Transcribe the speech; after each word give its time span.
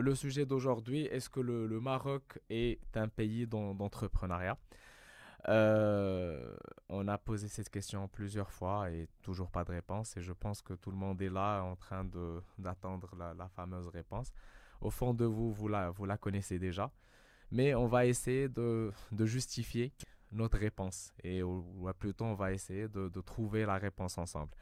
le, 0.00 0.14
sujet 0.14 0.46
d'aujourd'hui, 0.46 1.02
est-ce 1.06 1.28
que 1.28 1.40
le, 1.40 1.80
Maroc 1.80 2.38
est 2.50 2.96
un 2.96 3.08
pays 3.08 3.46
d'entrepreneuriat? 3.46 4.58
Euh, 5.48 6.54
On 6.88 7.08
a 7.08 7.18
posé 7.18 7.48
cette 7.48 7.68
question 7.68 8.06
plusieurs 8.08 8.50
fois 8.50 8.90
et 8.90 9.08
toujours 9.22 9.50
pas 9.50 9.64
de 9.64 9.72
réponse. 9.72 10.16
Et 10.16 10.22
je 10.22 10.32
pense 10.32 10.62
que 10.62 10.74
tout 10.74 10.90
le 10.90 10.96
monde 10.96 11.20
est 11.20 11.30
là 11.30 11.62
en 11.62 11.76
train 11.76 12.04
d'attendre 12.58 13.10
la, 13.16 13.48
fameuse 13.48 13.88
réponse. 13.88 14.32
Au 14.80 14.90
fond 14.90 15.14
de 15.14 15.24
vous, 15.24 15.52
vous 15.52 15.68
la, 15.68 15.92
connaissez 16.20 16.58
déjà. 16.58 16.90
Mais 17.50 17.74
on 17.74 17.86
va 17.86 18.06
essayer 18.06 18.48
de, 18.48 18.92
justifier 19.20 19.92
notre 20.30 20.58
réponse. 20.58 21.12
Et 21.22 21.42
ou, 21.42 21.88
plutôt, 21.98 22.24
on 22.24 22.34
va 22.34 22.52
essayer 22.52 22.88
de, 22.88 23.08
de 23.08 23.20
trouver 23.20 23.66
la 23.66 23.76
réponse 23.78 24.16
ensemble. 24.18 24.52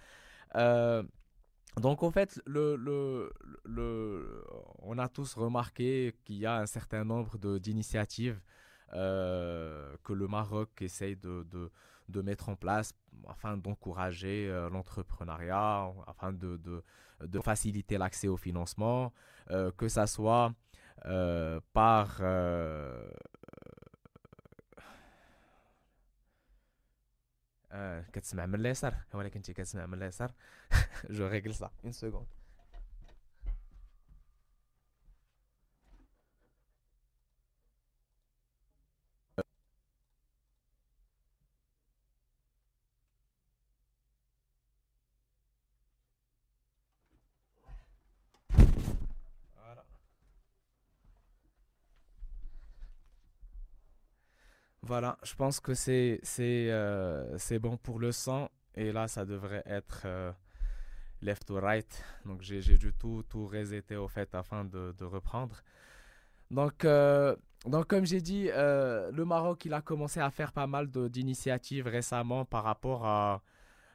Euh, 0.56 1.02
donc 1.76 2.02
en 2.02 2.10
fait, 2.10 2.40
le, 2.46 2.76
le, 3.64 4.44
on 4.82 4.98
a 4.98 5.08
tous 5.08 5.34
remarqué 5.34 6.14
qu'il 6.24 6.36
y 6.36 6.46
a 6.46 6.56
un 6.56 6.66
certain 6.66 7.04
nombre 7.04 7.38
d'initiatives 7.58 8.40
euh, 8.92 9.94
que 10.02 10.12
le 10.12 10.26
Maroc 10.26 10.82
essaye 10.82 11.14
de, 11.16 11.46
de, 11.48 11.70
de, 12.08 12.22
mettre 12.22 12.48
en 12.48 12.56
place 12.56 12.92
afin 13.28 13.56
d'encourager 13.56 14.48
euh, 14.48 14.68
l'entrepreneuriat, 14.68 15.92
afin 16.08 16.32
de, 16.32 16.60
de, 17.20 17.40
faciliter 17.40 17.98
l'accès 17.98 18.26
au 18.26 18.36
financement, 18.36 19.12
euh, 19.50 19.70
que 19.76 19.88
ça 19.88 20.06
soit 20.06 20.52
par 21.72 22.20
آه 27.72 28.04
كتسمع 28.12 28.46
من 28.46 28.54
اليسار. 28.54 28.94
ولكن 29.14 29.36
انت 29.36 29.50
كتسمع 29.50 29.86
من 29.86 29.94
اليسار 30.02 30.32
جو 31.10 31.26
ريغل 31.26 31.54
سا. 31.54 31.70
اون 31.84 31.92
سكوند 31.92 32.26
Voilà, 54.90 55.16
je 55.22 55.36
pense 55.36 55.60
que 55.60 55.72
c'est 55.72 56.20
euh, 56.40 57.38
c'est 57.38 57.60
bon 57.60 57.76
pour 57.76 58.00
le 58.00 58.10
sang 58.10 58.50
et 58.74 58.90
là 58.90 59.06
ça 59.06 59.24
devrait 59.24 59.62
être 59.64 60.02
euh, 60.04 60.32
left 61.22 61.46
to 61.46 61.60
right. 61.60 62.04
Donc 62.26 62.42
j'ai 62.42 62.60
dû 62.60 62.92
tout 62.94 63.22
tout 63.28 63.48
au 63.48 64.08
fait 64.08 64.34
afin 64.34 64.64
de, 64.64 65.04
reprendre. 65.04 65.62
Donc 66.50 66.84
euh, 66.84 67.36
donc 67.66 67.86
comme 67.86 68.04
j'ai 68.04 68.20
dit, 68.20 68.48
le 68.48 69.22
Maroc 69.24 69.64
il 69.64 69.74
a 69.74 69.80
commencé 69.80 70.18
à 70.18 70.28
faire 70.28 70.50
pas 70.50 70.66
mal 70.66 70.88
d'initiatives 70.88 71.86
récemment 71.86 72.44
par 72.44 72.64
rapport 72.64 73.06
à 73.06 73.42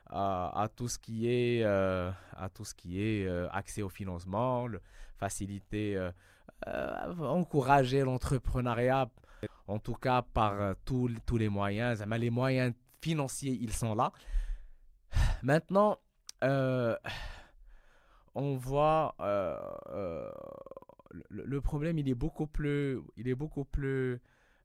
à, 0.10 0.70
tout 0.78 0.88
ce 0.88 0.98
qui 0.98 1.28
est 1.28 1.66
à 1.66 2.50
tout 2.54 2.64
ce 2.64 2.74
qui 2.74 3.02
est 3.02 3.28
accès 3.52 3.82
au 3.82 3.90
financement, 3.90 4.70
faciliter 5.18 6.10
encourager 6.66 8.02
l'entrepreneuriat 8.06 9.10
en 9.68 9.80
tout 9.80 9.96
cas 9.96 10.22
par 10.22 10.62
euh, 10.62 10.74
tous, 10.86 11.12
tous 11.26 11.38
les 11.38 11.50
moyens. 11.50 12.04
Les 12.06 12.30
moyens 12.30 12.74
financiers, 13.02 13.58
ils 13.60 13.74
sont 13.74 13.96
là. 13.96 14.12
Maintenant, 15.44 16.00
euh, 16.44 16.96
on 18.34 18.56
voit 18.56 19.16
euh, 19.20 20.30
le, 21.30 21.62
problème, 21.62 21.98
il 21.98 22.10
est 22.10 22.16
beaucoup 22.16 22.48
plus, 22.48 23.00
il 23.16 23.28
est 23.28 23.36
beaucoup 23.36 23.66
plus, 23.66 24.20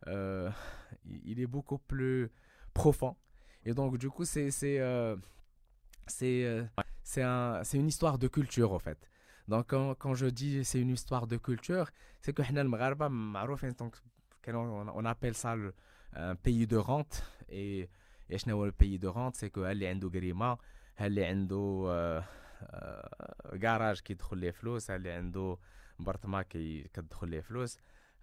il 0.06 1.41
est 1.41 1.47
beaucoup 1.47 1.78
plus 1.78 2.31
profond. 2.75 3.17
Et 3.65 3.75
donc, 3.75 3.98
du 3.98 4.11
coup, 4.11 4.25
c'est 4.25 4.51
c'est 4.51 4.81
c'est 6.06 6.66
c'est 7.05 7.22
un, 7.22 7.62
une 7.75 7.87
histoire 7.87 8.19
de 8.19 8.27
culture, 8.27 8.72
en 8.72 8.78
fait. 8.78 8.99
Donc, 9.49 9.66
quand, 9.69 9.94
quand 9.94 10.15
je 10.15 10.27
dis 10.27 10.65
c'est 10.65 10.81
une 10.81 10.91
histoire 10.91 11.27
de 11.27 11.37
culture, 11.37 11.91
c'est 12.21 12.33
que 12.33 12.43
on 14.47 15.06
appelle 15.06 15.34
ça 15.35 15.56
le, 15.56 15.73
un 16.13 16.35
pays 16.35 16.68
de 16.68 16.78
rente 16.78 17.23
et 17.50 17.90
le 18.29 18.72
pays 18.72 19.00
de 19.00 19.07
rente 19.07 19.35
c'est 19.35 19.50
que 19.50 19.59
اللي 19.59 19.88
عنده 19.88 20.07
غريمه 20.07 20.57
اللي 21.01 21.25
عنده 21.25 22.23
garage 23.53 24.01
qui 24.01 24.12
يدخل 24.12 24.38
ليه 24.38 24.51
فلوس 24.51 24.90
اللي 24.90 25.12
عنده 25.12 25.57
برطمه 26.00 26.41
كي 26.41 26.84
كتدخل 26.84 27.29
ليه 27.29 27.41
فلوس 27.41 27.78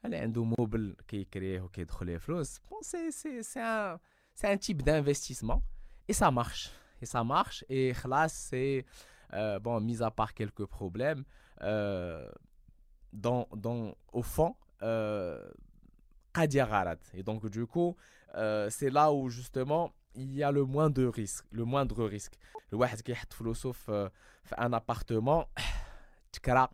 اللي 0.04 0.16
عنده 0.16 0.44
موبل 0.44 0.96
كيكريه 1.08 1.60
وكيدخل 1.60 2.06
ليه 2.06 2.18
فلوس 2.18 2.58
bon 2.58 2.82
c'est 2.82 3.10
c'est 3.10 3.42
c'est 3.42 3.60
un 3.60 3.98
c'est 4.34 4.48
un 4.48 4.56
type 4.56 4.82
d'investissement 4.82 5.62
et 6.08 6.12
ça 6.12 6.30
marche 6.30 6.70
et 7.02 7.06
ça 7.06 7.24
marche 7.24 7.64
et 7.68 7.92
خلاص 7.92 8.50
c'est 8.50 8.84
euh, 9.32 9.58
bon 9.58 9.80
mis 9.80 10.02
à 10.02 10.10
part 10.10 10.34
quelques 10.34 10.66
problèmes 10.66 11.24
euh, 11.62 12.30
dans 13.12 13.48
dans 13.54 13.94
au 14.12 14.22
fond 14.22 14.54
euh, 14.82 15.50
et 17.14 17.22
donc, 17.22 17.46
du 17.46 17.66
coup, 17.66 17.94
euh, 18.34 18.70
c'est 18.70 18.90
là 18.90 19.12
où 19.12 19.28
justement 19.28 19.92
il 20.14 20.34
y 20.34 20.42
a 20.42 20.50
le 20.50 20.64
moins 20.64 20.90
de 20.90 21.04
risque, 21.06 21.44
le 21.50 21.64
moindre 21.64 22.04
risque. 22.04 22.38
Le 22.70 22.78
واحد 22.78 23.00
كيحط 23.00 23.32
فلوسه 23.32 23.72
في 23.72 24.10
في 24.44 24.54
un 24.54 24.72
appartement 24.72 25.62
تكرا 26.32 26.68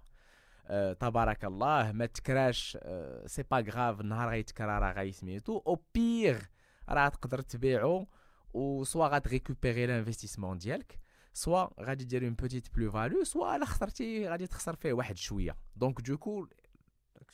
تبارك 1.00 1.44
الله 1.44 1.92
ما 1.92 2.06
تكراش 2.06 2.78
سي 3.26 3.42
با 3.42 3.60
غراف 3.60 4.00
نهار 4.00 4.28
غيتكرا 4.28 4.78
راه 4.78 4.92
غيسميتو 4.92 5.62
او 5.66 5.82
بيغ 5.94 6.40
راه 6.88 7.08
تقدر 7.08 7.40
تبيعو 7.40 8.06
و 8.54 8.84
سوا 8.84 9.08
غاتريكوبيري 9.08 9.86
لانفستيسمون 9.86 10.58
ديالك 10.58 10.98
سوا 11.32 11.68
غادي 11.80 12.04
دير 12.04 12.24
اون 12.24 12.34
بوتيت 12.34 12.74
بلو 12.74 12.90
فالو 12.90 13.24
سوا 13.24 13.56
الا 13.56 13.64
خسرتي 13.64 14.28
غادي 14.28 14.46
تخسر 14.46 14.76
فيه 14.76 14.92
واحد 14.92 15.16
شويه 15.16 15.56
دونك 15.76 16.00
دوكو 16.00 16.46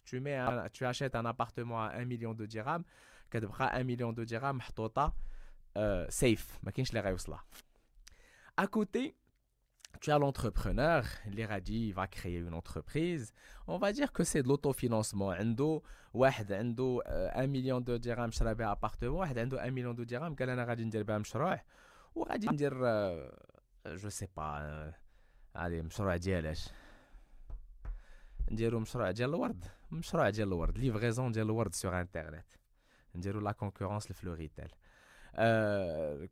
tu, 0.05 0.21
mets 0.21 0.39
tu 0.73 0.85
achètes 0.85 1.15
un 1.15 1.25
appartement 1.25 1.83
à 1.83 1.89
1 1.95 2.05
million 2.05 2.35
de 2.35 2.47
dirhams, 2.47 2.85
كتبقى 3.31 3.81
1 3.81 3.85
million 3.85 4.13
de 4.13 4.25
dirhams 4.25 4.57
محطوطة 4.57 5.15
uh, 5.79 6.11
safe, 6.11 6.59
ما 6.63 6.71
كاينش 6.71 6.91
اللي 6.91 7.01
غيوصلها. 7.01 7.45
À 8.61 8.67
côté, 8.67 9.17
tu 10.01 10.11
as 10.13 10.19
l'entrepreneur, 10.19 11.05
l'Iradi 11.27 11.89
il 11.89 11.95
va 11.95 12.07
créer 12.07 12.39
une 12.39 12.55
entreprise. 12.55 13.33
On 13.67 13.79
va 13.79 13.93
dire 13.93 14.13
que 14.13 14.25
c'est 14.25 14.43
de 14.43 14.49
l'autofinancement. 14.49 15.31
عنده 15.31 15.83
واحد 16.15 16.53
عنده 16.53 17.03
1 17.07 17.47
million 17.47 17.81
de 17.81 17.99
dirhams 17.99 18.31
شرا 18.31 18.53
بها 18.53 18.75
appartement, 18.75 19.05
واحد 19.05 19.39
عنده 19.39 19.65
1 19.67 19.71
million 19.71 19.95
de 19.95 20.05
dirhams 20.05 20.35
قال 20.39 20.51
انا 20.51 20.65
غادي 20.65 20.85
ندير 20.85 21.03
بها 21.03 21.19
مشروع 21.19 21.61
وغادي 22.15 22.47
ندير 22.49 22.75
جو 23.87 24.09
سي 24.09 24.29
با 24.37 24.93
هذه 25.57 25.83
مشروع 25.83 26.17
ديالاش 26.17 26.69
نديرو 28.51 28.81
مشروع 28.81 29.11
ديال 29.11 29.29
الورد 29.31 29.65
مشروع 29.91 30.31
ديال 30.31 30.49
الورد 30.49 30.79
ليفغيزون 30.79 31.33
ديال 31.33 31.47
الورد 31.47 31.75
سوغ 31.75 32.01
انترنت 32.01 32.47
نديرو 33.15 33.41
لا 33.41 33.53
كونكورونس 33.53 34.11
الفلوريتال 34.11 34.71
أه 35.35 36.29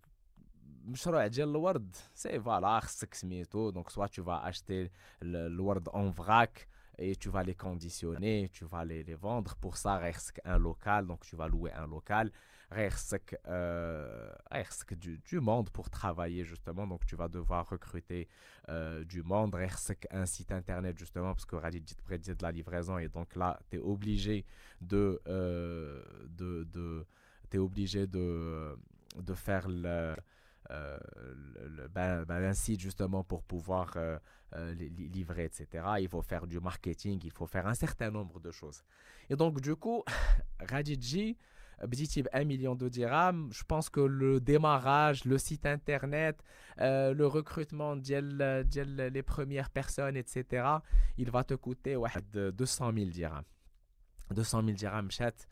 مشروع 0.84 1.26
ديال 1.26 1.48
الورد 1.48 1.96
سي 2.14 2.40
فوالا 2.40 2.80
خصك 2.80 3.14
سميتو 3.14 3.70
دونك 3.70 3.88
سوا 3.88 4.06
تو 4.06 4.24
فا 4.24 4.48
اشتي 4.48 4.90
الورد 5.22 5.88
اون 5.88 6.12
فراك 6.12 6.68
et 6.98 7.16
tu 7.16 7.30
vas 7.30 7.42
les 7.42 7.54
conditionner, 7.54 8.50
tu 8.52 8.64
vas 8.64 8.84
les, 8.84 9.02
les 9.02 9.14
vendre. 9.14 9.56
Pour 9.56 9.76
ça, 9.76 10.00
un 10.44 10.58
local, 10.58 11.06
donc 11.06 11.20
tu 11.24 11.36
vas 11.36 11.48
louer 11.48 11.72
un 11.72 11.86
local. 11.86 12.30
Euh, 12.73 14.33
du, 14.91 15.17
du 15.19 15.39
monde 15.39 15.69
pour 15.69 15.89
travailler 15.89 16.43
justement, 16.43 16.85
donc 16.85 17.05
tu 17.05 17.15
vas 17.15 17.27
devoir 17.27 17.69
recruter 17.69 18.27
euh, 18.69 19.03
du 19.05 19.23
monde. 19.23 19.55
un 20.11 20.25
site 20.25 20.51
internet 20.51 20.97
justement, 20.97 21.33
parce 21.33 21.45
que 21.45 21.55
Radit 21.55 21.81
dit 21.81 21.95
de 21.95 22.43
la 22.43 22.51
livraison 22.51 22.97
et 22.97 23.07
donc 23.07 23.35
là, 23.35 23.59
tu 23.69 23.77
es 23.77 23.79
obligé 23.79 24.45
de, 24.81 25.21
euh, 25.27 26.03
de, 26.27 26.65
de, 26.65 27.57
obligé 27.57 28.05
de, 28.05 28.77
de 29.15 29.33
faire 29.33 29.67
le 29.69 30.15
euh, 30.69 30.97
ben, 31.93 32.25
ben, 32.25 32.43
un 32.43 32.53
site 32.53 32.81
justement 32.81 33.23
pour 33.23 33.43
pouvoir 33.43 33.93
euh, 33.95 34.17
euh, 34.55 34.73
livrer, 34.73 35.45
etc. 35.45 35.85
Il 35.99 36.09
faut 36.09 36.21
faire 36.21 36.45
du 36.45 36.59
marketing, 36.59 37.21
il 37.23 37.31
faut 37.31 37.47
faire 37.47 37.67
un 37.67 37.73
certain 37.73 38.11
nombre 38.11 38.39
de 38.39 38.51
choses. 38.51 38.83
Et 39.29 39.35
donc, 39.35 39.61
du 39.61 39.75
coup, 39.75 40.03
Radiji, 40.59 41.37
petit 41.89 42.23
1 42.33 42.43
million 42.45 42.75
de 42.75 42.89
dirhams, 42.89 43.49
je 43.51 43.63
pense 43.63 43.89
que 43.89 43.99
le 43.99 44.39
démarrage, 44.39 45.25
le 45.25 45.37
site 45.37 45.65
internet, 45.65 46.43
le 46.77 47.25
recrutement 47.25 47.95
les 47.95 49.23
premières 49.23 49.69
personnes, 49.69 50.17
etc., 50.17 50.65
il 51.17 51.29
va 51.29 51.43
te 51.43 51.53
coûter 51.53 51.95
200 52.33 52.93
000 52.93 53.09
dirhams. 53.09 53.43
200 54.31 54.63
000 54.63 54.73
dirhams, 54.75 55.11
chat. 55.11 55.47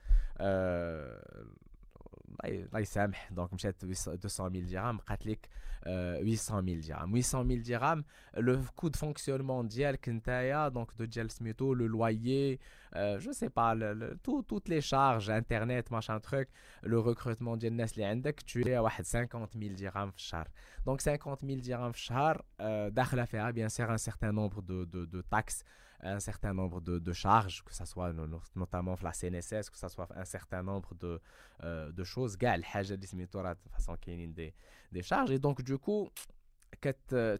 الله 2.44 2.80
يسامح 2.80 3.32
دونك 3.32 3.54
مشات 3.54 3.84
200 3.84 4.48
000 4.50 4.66
درهم 4.66 4.96
بقات 4.96 5.26
لك 5.26 5.48
800 5.86 6.62
000 6.62 6.80
dirhams. 6.80 7.10
800 7.10 7.44
000 7.44 7.62
dirhams, 7.62 8.02
le 8.36 8.58
coût 8.76 8.90
de 8.90 8.96
fonctionnement 8.96 9.64
d'Yel 9.64 9.98
Kintaya, 9.98 10.70
donc 10.70 10.94
de 10.96 11.06
Djel 11.10 11.30
Smito, 11.30 11.74
le 11.74 11.86
loyer, 11.86 12.60
euh, 12.96 13.18
je 13.18 13.30
sais 13.30 13.50
pas, 13.50 13.74
le, 13.74 14.18
tout, 14.22 14.42
toutes 14.42 14.68
les 14.68 14.80
charges, 14.80 15.30
Internet, 15.30 15.90
machin 15.90 16.20
truc, 16.20 16.48
le 16.82 16.98
recrutement 16.98 17.56
d'Yel 17.56 17.74
Nesli 17.74 18.04
Indek, 18.04 18.44
tu 18.44 18.66
es 18.68 18.74
à 18.74 18.84
50 19.02 19.52
000 19.58 19.74
dirhams 19.74 20.12
char. 20.16 20.46
Donc 20.84 21.00
50 21.00 21.40
000 21.46 21.60
dirhams 21.60 21.94
char, 21.94 22.42
euh, 22.60 22.90
bien 22.90 23.68
sûr, 23.68 23.90
un 23.90 23.98
certain 23.98 24.32
nombre 24.32 24.62
de, 24.62 24.84
de, 24.84 25.06
de 25.06 25.22
taxes 25.22 25.64
un 26.04 26.20
certain 26.20 26.54
nombre 26.54 26.80
de, 26.80 26.98
de, 26.98 27.12
charges, 27.12 27.62
que 27.62 27.74
ce 27.74 27.84
soit 27.84 28.12
notamment 28.56 28.96
la 29.02 29.12
CNSS, 29.12 29.70
que 29.70 29.78
ce 29.78 29.88
soit 29.88 30.08
un 30.16 30.24
certain 30.24 30.62
nombre 30.62 30.94
de, 30.94 31.20
euh, 31.62 31.92
de 31.92 32.04
choses. 32.04 32.38
de 32.38 33.70
façon 33.70 33.96
des, 34.06 34.54
des 34.92 35.02
charges. 35.02 35.30
Et 35.30 35.38
donc, 35.38 35.62
du 35.62 35.76
coup, 35.78 36.10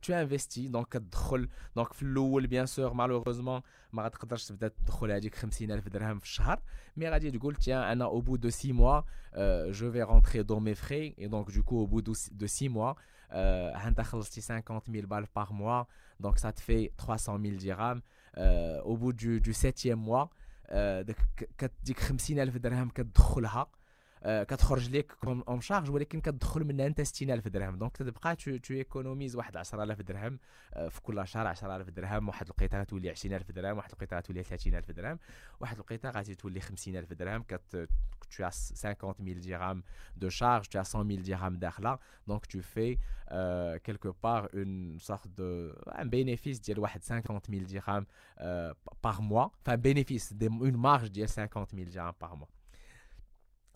tu 0.02 0.12
investis 0.12 0.70
donc 0.70 0.96
donc 1.74 2.02
bien 2.48 2.66
sûr 2.66 2.94
malheureusement 2.94 3.62
ما 3.92 4.02
غتقدرش 4.02 4.44
تبدا 4.44 4.68
تدخل 4.68 5.10
هذيك 5.10 5.34
50000 5.34 5.88
درهم 5.88 6.18
في 6.18 6.24
الشهر 6.24 6.60
مي 6.96 7.08
غادي 7.08 7.30
تقول 7.30 7.56
tiens 7.56 7.68
انا 7.68 8.10
au 8.10 8.22
bout 8.22 8.38
de 8.38 8.50
6 8.50 8.72
mois 8.72 9.04
euh, 9.34 9.72
je 9.72 9.86
vais 9.86 10.02
rentrer 10.02 10.44
dans 10.44 10.60
mes 10.60 10.74
frais 10.74 11.14
et 11.16 11.28
donc 11.28 11.50
du 11.50 11.62
coup 11.62 11.78
au 11.78 11.86
bout 11.86 12.02
de 12.02 12.46
6 12.46 12.68
mois 12.68 12.96
انت 13.32 14.00
خلصتي 14.00 14.40
50 14.40 14.90
000 14.90 15.06
balles 15.06 15.28
par 15.28 15.52
mois 15.52 15.86
donc 16.20 16.38
ça 16.38 16.52
te 16.52 16.60
fait 16.60 16.92
300 16.96 17.38
000 17.38 17.56
dirhams 17.56 18.02
آه، 18.35 18.79
أو 18.79 18.95
بو 18.95 19.11
دو 19.11 19.51
سيتيام 19.51 20.05
موا 20.05 20.25
آه، 20.67 21.01
داك 21.01 21.17
كتديك 21.57 21.99
50000 21.99 22.57
درهم 22.57 22.89
كتدخلها. 22.89 23.67
كتخرج 24.25 24.89
لك 24.89 25.11
اون 25.25 25.61
شارج 25.61 25.89
ولكن 25.89 26.21
كتدخل 26.21 26.63
منها 26.63 26.87
انت 26.87 27.01
60000 27.01 27.47
درهم 27.47 27.77
دونك 27.77 27.97
تبقى 27.97 28.35
تو 28.35 28.73
ايكونوميز 28.73 29.35
واحد 29.35 29.57
10000 29.57 30.01
درهم 30.01 30.39
في 30.89 31.01
كل 31.01 31.27
شهر 31.27 31.47
10000 31.47 31.89
درهم 31.89 32.27
واحد 32.27 32.45
الوقيته 32.45 32.81
غتولي 32.81 33.09
20000 33.09 33.51
درهم 33.51 33.77
واحد 33.77 33.89
الوقيته 33.89 34.17
غتولي 34.17 34.43
30000 34.43 34.91
درهم 34.91 35.19
واحد 35.59 35.75
الوقيته 35.75 36.09
غادي 36.09 36.35
تولي 36.35 36.59
50000 36.59 37.13
درهم. 37.13 37.43
كت 37.43 37.87
tu 38.29 38.43
as 38.43 38.73
50 38.75 39.15
000 39.19 39.39
dirhams 39.39 39.81
de 40.17 40.29
charge, 40.29 40.69
tu 40.69 40.77
as 40.77 40.83
100 40.83 41.05
000 41.05 41.21
dirhams 41.21 41.57
d'arla, 41.57 41.99
donc 42.27 42.47
tu 42.47 42.61
fais 42.61 42.97
euh, 43.31 43.79
quelque 43.83 44.09
part 44.09 44.49
une 44.53 44.99
sorte 44.99 45.27
de 45.35 45.75
un 45.93 46.05
bénéfice 46.05 46.61
de 46.61 46.73
50 47.01 47.47
000 47.49 47.65
dirhams 47.65 48.05
euh, 48.41 48.73
par 49.01 49.21
mois, 49.21 49.51
enfin 49.61 49.77
bénéfice, 49.77 50.33
une 50.41 50.77
marge 50.77 51.11
de 51.11 51.25
50 51.25 51.71
000 51.71 51.89
dirhams 51.89 52.13
par 52.13 52.35
mois. 52.37 52.49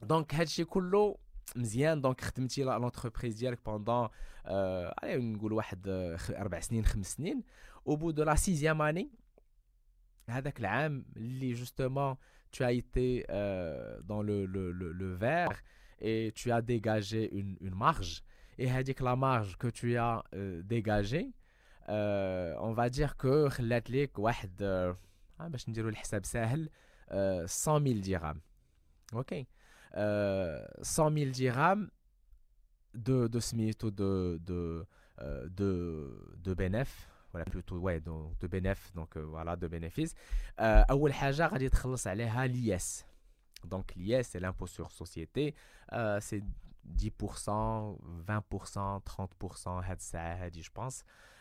Donc, 0.03 0.35
هادشي 0.35 0.65
كله 0.65 1.19
مزيان 1.57 2.01
دونك 2.01 2.21
خدمتي 2.21 2.65
l'entreprise 2.65 3.37
ديالك 3.39 3.59
pendant 3.59 4.11
euh, 4.47 5.03
allez 5.03 5.17
نقول 5.17 5.53
واحد 5.53 5.89
4 5.89 6.61
سنين 6.61 6.85
5 6.85 7.03
سنين 7.03 7.43
au 7.89 7.97
bout 7.97 8.13
de 8.13 8.23
la 8.23 8.37
sixième 8.37 8.81
année 8.81 9.09
هذاك 10.29 10.61
العام 10.61 11.05
اللي 11.17 11.57
justement 11.57 12.17
tu 12.55 12.63
as 12.63 12.73
été 12.73 13.27
euh, 13.31 14.01
dans 14.05 14.23
le, 14.23 14.47
le, 14.47 14.73
le, 14.73 14.93
le 14.93 15.15
vert 15.15 15.63
et 16.01 16.33
tu 16.35 16.53
as 16.53 16.63
dégagé 16.63 17.35
une, 17.35 17.57
une 17.61 17.75
marge. 17.75 18.23
Et 18.59 18.69
que 18.69 19.05
la 19.05 19.17
marge 19.17 19.57
que 19.57 19.67
tu 19.67 19.97
as 19.97 20.23
euh, 20.35 20.63
dégagée, 20.63 21.33
euh, 21.89 22.55
on 22.61 22.73
va 22.73 22.89
dire 22.89 23.17
que 23.17 23.49
خلات 23.49 23.91
لك 23.91 24.19
واحد 24.19 24.57
باش 25.41 25.69
نديرو 25.69 25.89
الحساب 25.89 26.25
ساهل 26.25 26.71
100 27.11 27.47
000 27.81 28.01
dirhams. 28.01 28.41
OK. 29.13 29.35
100 29.95 31.11
000 31.11 31.31
dirhams 31.31 31.91
de 32.95 33.29
de 33.29 33.39
سميتو 33.39 33.91
de 33.91 34.39
de 34.39 34.87
de 35.49 35.71
de 36.45 36.55
bénéf 36.55 37.09
voilà 37.35 37.45
plutôt 37.45 37.79
ouais 37.79 38.01
donc 38.01 38.39
de 38.39 38.47
bénéfices 38.47 38.95
donc 38.95 39.17
euh, 39.17 39.23
voilà 39.23 39.57
de 39.57 39.67
bénéfices 39.67 40.15
euh, 40.61 40.85
اول 40.91 41.15
حاجه 41.15 41.47
غادي 41.47 41.69
تخلص 41.69 42.07
عليها 42.07 42.47
l'IS 42.47 43.05
donc 43.67 43.95
l'IS 43.97 44.23
c'est 44.23 44.41
l'impôt 44.41 44.67
sur 44.67 44.91
société 44.91 45.55
euh, 45.93 46.19
c'est 46.21 46.43
10% 46.97 47.99
20% 48.29 49.01
30% 49.03 49.69
هاد 49.69 49.97
الساعه 49.97 50.35
هادي 50.35 50.63
je 50.63 50.71
pense 50.71 51.03
euh, 51.03 51.38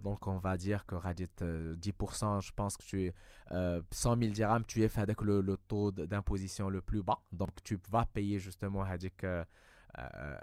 donc 0.00 0.26
on 0.26 0.38
va 0.38 0.56
dire 0.56 0.86
que 0.86 0.94
radit 0.94 1.28
10% 1.40 2.40
je 2.40 2.52
pense 2.52 2.76
que 2.76 2.84
tu 2.84 3.04
es 3.04 3.14
euh, 3.50 3.82
100 3.90 4.18
000 4.18 4.32
dirhams 4.32 4.64
tu 4.64 4.82
es 4.82 4.88
fait 4.88 5.02
avec 5.02 5.20
le, 5.20 5.40
le 5.42 5.56
taux 5.56 5.92
d'imposition 5.92 6.70
le 6.70 6.80
plus 6.80 7.02
bas 7.02 7.20
donc 7.32 7.50
tu 7.62 7.78
vas 7.90 8.06
payer 8.06 8.38
justement 8.38 8.84
هذيك 8.84 9.26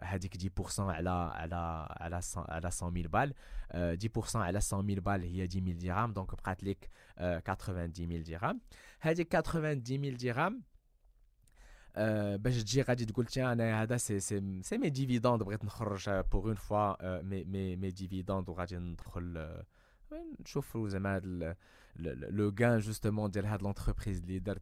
هذيك 0.03 0.37
10% 0.37 0.79
على 0.79 1.09
على 1.09 1.87
على 1.99 2.19
على 2.35 2.69
100 2.81 2.91
000 2.91 3.09
balles 3.09 3.33
10% 3.73 4.35
على 4.35 4.59
100 4.59 4.83
000 4.83 5.01
balles 5.01 5.23
هي 5.23 5.47
10 5.47 5.63
000 5.65 5.77
درهم 5.79 6.13
دونك 6.13 6.35
بقات 6.35 6.63
لك 6.63 6.89
90 7.17 7.93
000 7.93 8.23
درهم 8.23 8.61
هذيك 8.99 9.31
90 9.31 9.83
000 9.83 10.17
درهم 10.17 10.61
باش 12.35 12.63
تجي 12.63 12.81
غادي 12.81 13.05
تقول 13.05 13.25
تي 13.25 13.45
انا 13.45 13.81
هذا 13.81 13.97
سي 13.97 14.19
سي 14.19 14.61
سي 14.63 14.77
مي 14.77 14.89
ديفيدوند 14.89 15.43
بغيت 15.43 15.65
نخرج 15.65 16.09
بوغ 16.09 16.47
اون 16.47 16.55
فوا 16.55 17.21
مي 17.21 17.43
مي 17.43 17.75
مي 17.75 17.91
ديفيدوند 17.91 18.49
وغادي 18.49 18.77
ندخل 18.77 19.49
نشوف 20.39 20.77
زعما 20.77 21.19
le, 21.99 22.51
gain 22.51 22.79
justement 22.79 23.29
de 23.29 23.41
l'entreprise 23.61 24.23
leader 24.25 24.55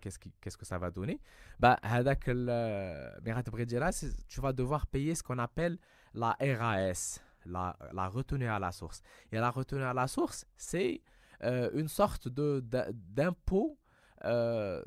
qu'est-ce 0.00 0.18
qu'est-ce 0.40 0.56
que 0.56 0.64
ça 0.64 0.78
va 0.78 0.90
donner 0.90 1.20
bah 1.60 1.78
tu 4.28 4.40
vas 4.40 4.52
devoir 4.52 4.86
payer 4.86 5.14
ce 5.14 5.22
qu'on 5.22 5.38
appelle 5.38 5.78
la 6.14 6.36
RAS 6.40 7.20
la, 7.46 7.76
la 7.92 8.08
retenue 8.08 8.48
à 8.48 8.58
la 8.58 8.72
source 8.72 9.02
et 9.30 9.36
la 9.36 9.50
retenue 9.50 9.84
à 9.84 9.94
la 9.94 10.06
source 10.06 10.46
c'est 10.56 11.02
euh, 11.44 11.70
une 11.74 11.88
sorte 11.88 12.28
de 12.28 12.62
d'impôt 12.92 13.78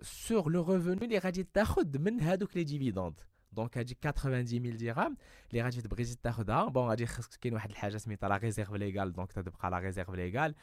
سور 0.02 0.50
لو 0.50 0.62
ريفوني 0.62 1.04
اللي 1.04 1.18
غادي 1.18 1.42
تاخذ 1.42 1.98
من 1.98 2.20
هذوك 2.20 2.56
لي 2.56 2.64
ديفيدوند 2.64 3.20
دونك 3.52 3.78
هذيك 3.78 3.98
90 3.98 4.46
000 4.46 4.76
درهم 4.76 5.16
اللي 5.50 5.62
غادي 5.62 5.82
تبغي 5.82 6.04
تاخذها 6.04 6.64
بون 6.64 6.88
غادي 6.88 7.06
خصك 7.06 7.40
كاين 7.40 7.54
واحد 7.54 7.70
الحاجة 7.70 7.96
سميتها 7.96 8.28
لا 8.28 8.36
ريزيرف 8.36 8.72
ليغال 8.72 9.12
دونك 9.12 9.32
تتبقى 9.32 9.70
لا 9.70 9.78
ريزيرف 9.78 10.10
ليغال 10.10 10.54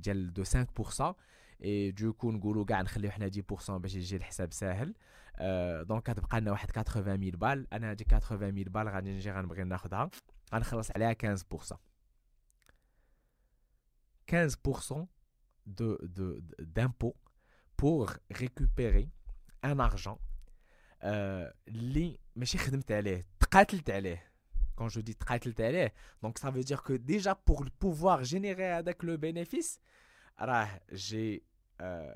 ديال 0.00 0.32
دو 0.32 0.44
5% 0.44 1.14
اي 1.64 1.90
دوكو 1.90 2.30
نقولوا 2.30 2.64
كاع 2.64 2.82
نخليو 2.82 3.10
حنا 3.10 3.30
10% 3.30 3.70
باش 3.70 3.94
يجي 3.94 4.16
الحساب 4.16 4.52
ساهل 4.52 4.94
أه 5.36 5.82
دونك 5.82 6.02
كتبقى 6.02 6.40
لنا 6.40 6.50
واحد 6.50 6.70
80 6.70 7.30
بال 7.30 7.74
أنا 7.74 7.90
هذيك 7.90 8.18
80 8.18 8.64
بال 8.64 8.88
غادي 8.88 9.10
نجي 9.10 9.30
غنبغي 9.30 9.64
ناخذها 9.64 10.10
غنخلص 10.54 10.90
عليها 10.90 11.36
15% 11.36 11.76
15% 14.30 15.13
de 15.65 15.97
de 16.01 16.43
d'impôt 16.59 17.15
pour 17.77 18.11
récupérer 18.31 19.09
un 19.63 19.79
argent 19.79 20.19
اللي 21.03 22.19
ماشي 22.35 22.57
خدمت 22.57 22.91
عليه 22.91 23.25
تقاتلت 23.39 23.89
عليه 23.89 24.29
quand 24.79 24.87
je 24.87 25.01
dis 25.01 25.15
télé, 25.15 25.91
donc 26.23 26.39
ça 26.39 26.49
veut 26.51 26.63
dire 26.63 26.81
que 26.83 26.93
déjà 26.93 27.35
pour 27.35 27.65
pouvoir 27.79 28.23
générer 28.23 28.71
avec 28.71 29.03
le 29.03 29.17
bénéfice, 29.17 29.81
j'ai 30.91 31.43
euh, 31.81 32.13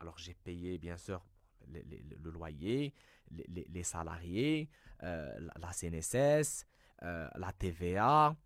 alors 0.00 0.16
j'ai 0.16 0.34
payé 0.34 0.78
bien 0.78 0.96
sûr 0.96 1.20
le, 1.66 2.30
loyer, 2.30 2.94
les, 3.30 3.82
salariés, 3.82 4.70
euh, 5.02 5.48
la, 5.56 5.72
CNSS, 5.72 6.66
euh, 7.02 7.28
la 7.34 7.52
TVA, 7.52 8.36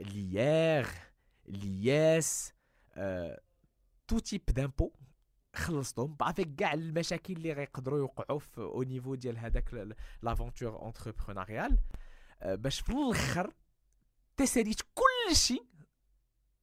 l'IR, 0.00 0.86
l'IS, 1.48 2.52
tout 4.06 4.20
type 4.20 4.50
d'impôts 4.52 4.92
خلصتهم 5.54 6.16
avec 6.22 6.48
كاع 6.56 6.72
المشاكل 6.74 7.32
اللي 7.32 7.52
غيقدروا 7.52 7.98
يوقعوا 7.98 8.38
في 8.38 8.58
او 8.58 8.82
نيفو 8.82 9.14
ديال 9.14 9.38
هذاك 9.38 9.96
لافونتور 10.22 10.86
انتربرونيال 10.86 11.78
باش 12.42 12.80
في 12.80 12.92
الاخر 12.92 13.54
تساليت 14.36 14.80
كل 14.94 15.36
شيء 15.36 15.66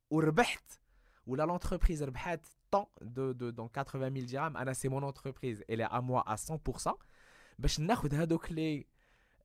وربحت 0.10 0.80
ولا 1.28 1.44
لونتربريز 1.44 2.04
ربحات 2.04 2.48
طون 2.72 2.86
دو 3.02 3.32
دو 3.32 3.50
دون 3.50 3.68
80000 3.68 4.32
درهم 4.32 4.58
انا 4.58 4.74
سي 4.74 4.90
مون 4.90 5.04
انتربريز 5.04 5.64
الي 5.70 5.86
ا 5.86 6.00
موا 6.00 6.34
ا 6.34 6.36
100% 6.36 6.94
باش 7.60 7.80
ناخذ 7.80 8.16
هذوك 8.16 8.52
لي 8.52 8.86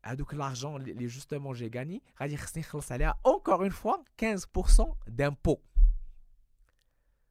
هذوك 0.05 0.35
لارجون 0.35 0.83
اللي 0.83 1.07
جوستومون 1.07 1.55
جي 1.55 1.71
غاني 1.75 2.03
غادي 2.21 2.37
خصني 2.37 2.63
نخلص 2.63 2.93
عليها 2.93 3.21
اونكور 3.27 3.55
اون 3.55 3.69
فوا 3.71 3.97
15% 4.23 4.95
دامبو 5.07 5.59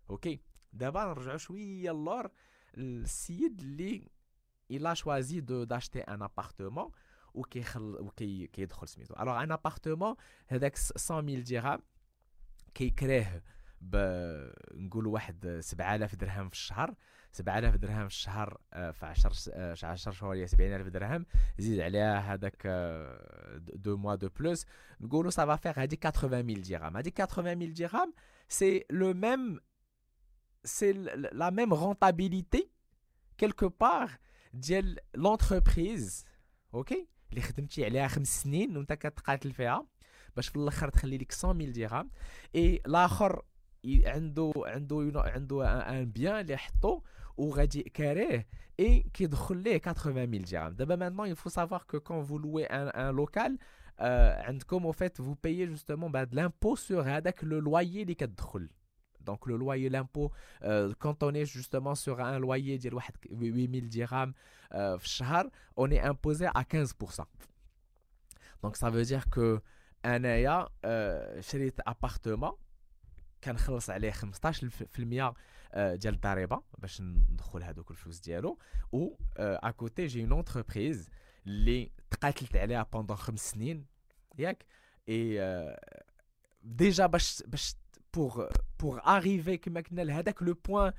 اوكي 0.10 0.42
دابا 0.74 1.06
نرجعو 1.06 1.38
شويه 1.38 1.92
اللور 1.92 2.30
السيد 2.78 3.62
اللي 3.62 4.08
الا 4.72 4.94
شوازي 4.94 5.40
دو 5.40 5.64
داشتي 5.64 6.00
ان 6.00 6.22
ابارتمون 6.22 6.92
وكيخل 7.34 7.98
وكيدخل 8.00 8.88
سميتو 8.88 9.14
الوغ 9.20 9.44
ان 9.44 9.52
ابارتمون 9.52 10.16
هذاك 10.48 10.78
100000 11.12 11.50
درهم 11.50 11.82
كيكريه 12.74 13.44
نقول 14.74 15.08
واحد 15.08 15.60
7000 15.60 16.16
درهم 16.16 16.50
في 16.50 16.56
الشهر 16.56 16.96
7000 17.35 17.77
درهم 17.77 18.09
في 18.09 18.15
الشهر 18.15 18.61
آه، 18.73 18.91
في 18.91 19.07
10 19.07 19.31
في 19.75 19.87
10 19.87 20.13
شهور 20.13 20.35
هي 20.37 20.47
70000 20.47 20.87
درهم 20.89 21.27
زيد 21.59 21.81
عليها 21.81 22.35
هذاك 22.35 22.67
دو 23.75 23.97
موا 23.97 24.15
دو 24.15 24.29
بلوس. 24.29 24.67
نقولوا 25.01 25.31
سا 25.31 25.47
فا 25.47 25.57
فيغ 25.57 25.83
هذيك 25.83 26.09
80000 26.09 26.69
درهم 26.69 26.97
هذيك 26.97 27.25
80000 27.25 27.73
درهم 27.79 28.15
سي 28.49 28.85
لو 28.91 29.15
ميم 29.15 29.61
سي 30.65 30.93
لا 31.33 31.51
ميم 31.51 31.75
رونتابيليتي 31.75 32.71
كيلكو 33.39 33.69
بار 33.69 34.11
ديال 34.55 34.99
لونتربريز 35.15 36.25
أوكي 36.75 37.09
اللي 37.31 37.41
خدمتي 37.41 37.85
عليها 37.85 38.09
خمس 38.09 38.43
سنين 38.43 38.77
وانت 38.77 38.93
كتقاتل 38.93 39.53
فيها 39.53 39.87
باش 40.37 40.49
في 40.49 40.57
الآخر 40.57 40.89
تخلي 40.89 41.19
لك 41.19 41.35
100000 41.45 41.71
درهم 41.77 42.11
اي 42.55 42.83
الآخر 42.87 43.43
عنده 43.86 44.52
عنده 44.58 45.22
عنده 45.26 45.90
ان 45.90 46.12
بيان 46.12 46.40
اللي 46.40 46.58
حطو 46.58 47.02
وغادي 47.38 47.84
كاريه 47.84 48.48
et 48.82 49.08
كيدخل 49.14 49.58
ليه 49.58 49.78
80000 49.78 50.52
درهم 50.52 50.74
دابا 50.74 50.96
maintenant 50.96 51.26
il 51.26 51.36
faut 51.36 51.50
savoir 51.50 51.86
que 51.86 51.98
quand 51.98 52.22
vous 52.22 52.40
louez 52.40 52.68
un, 52.70 52.92
un 52.94 53.12
local 53.12 53.58
euh, 54.00 54.48
عندكم 54.48 54.92
au 54.92 54.94
fait 54.94 55.20
vous 55.20 55.36
payez 55.36 55.68
justement 55.68 56.10
bah, 56.10 56.26
de 56.26 56.36
l'impôt 56.36 56.76
sur 56.76 57.00
هذاك 57.00 57.46
le 57.46 57.60
loyer 57.60 58.02
اللي 58.02 58.14
كتدخل 58.16 58.70
donc 59.30 59.46
le 59.46 59.58
loyer 59.58 59.90
l'impôt 59.90 60.32
euh, 60.64 60.94
quand 61.00 61.24
on 61.24 61.34
est 61.34 61.46
justement 61.46 61.96
sur 61.96 62.20
un 62.20 62.40
loyer 62.40 62.78
ديال 62.78 62.94
واحد 62.94 63.14
8000 63.32 63.90
درهم 63.90 64.34
euh, 64.74 64.98
في 64.98 65.06
الشهر 65.06 65.50
on 65.80 65.92
est 65.92 66.02
imposé 66.02 66.48
à 66.48 66.64
15% 66.64 67.24
donc 68.64 68.76
ça 68.76 68.90
veut 68.90 69.04
dire 69.04 69.30
que 69.30 69.60
انايا 70.06 70.68
euh, 70.86 71.40
شريت 71.40 71.80
ابارتمون 71.88 72.52
كنخلص 73.45 73.91
عليه 73.91 74.13
15% 74.13 74.17
ديال 75.77 76.15
الضريبه 76.15 76.63
باش 76.79 77.01
ندخل 77.01 77.63
هذوك 77.63 77.91
الفلوس 77.91 78.21
ديالو. 78.21 78.59
و 78.93 79.09
ا 79.39 79.71
كوتي 79.71 80.07
جي 80.07 80.23
اون 80.23 80.33
اونتربريز 80.33 81.11
اللي 81.47 81.91
تقاتلت 82.11 82.57
عليها 82.57 82.83
بوندون 82.93 83.17
خمس 83.17 83.51
سنين 83.51 83.87
ياك؟ 84.39 84.65
اي 85.09 85.77
ديجا 86.63 87.07
باش 87.07 87.43
باش 87.47 87.75
بوغ 88.15 88.49
بوغ 88.81 88.99
اريفي 89.17 89.57
كما 89.57 89.81
قلنا 89.81 90.03
لهذاك 90.03 90.43
لو 90.43 90.55
بوين 90.69 90.93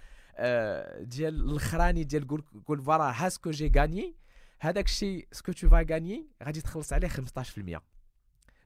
ديال 1.09 1.35
الاخراني 1.51 2.03
ديال 2.03 2.27
قول 2.27 2.43
قول 2.67 2.81
فوالا 2.81 3.25
ها 3.25 3.29
سكو 3.29 3.51
جي 3.51 3.71
غاني 3.75 4.15
هذاك 4.59 4.85
الشيء 4.85 5.27
سكو 5.31 5.51
تو 5.51 5.69
فا 5.69 5.85
غاني 5.89 6.27
غادي 6.43 6.61
تخلص 6.61 6.93
عليه 6.93 7.07
15% 7.07 7.79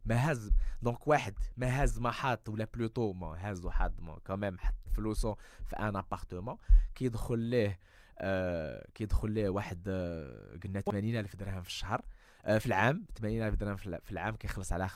ما 0.05 0.31
هز 0.31 0.51
دونك 0.81 1.07
واحد 1.07 1.33
ما 1.57 1.83
هز 1.83 1.99
ما 1.99 2.11
حاط 2.11 2.49
ولا 2.49 2.67
بلوتو 2.73 3.13
ما 3.13 3.51
هز 3.51 3.65
وحد 3.65 4.01
ما 4.01 4.19
كمان 4.25 4.59
حط 4.59 4.73
فلوسه 4.95 5.35
في 5.65 5.75
ان 5.75 5.95
ابارتمون 5.95 6.57
كيدخل 6.95 7.39
ليه 7.39 7.79
آه 8.19 8.87
كيدخل 8.95 9.31
ليه 9.31 9.49
واحد 9.49 9.83
آه 9.87 10.57
قلنا 10.63 10.81
80 10.81 11.15
ألف 11.15 11.35
درهم 11.35 11.61
في 11.61 11.67
الشهر. 11.69 12.01
في 12.43 12.65
العام 12.65 13.05
80 13.19 13.41
الف 13.41 13.55
درهم 13.55 13.75
في 13.75 14.11
العام 14.11 14.35
كيخلص 14.35 14.73
على 14.73 14.89
15% 14.89 14.93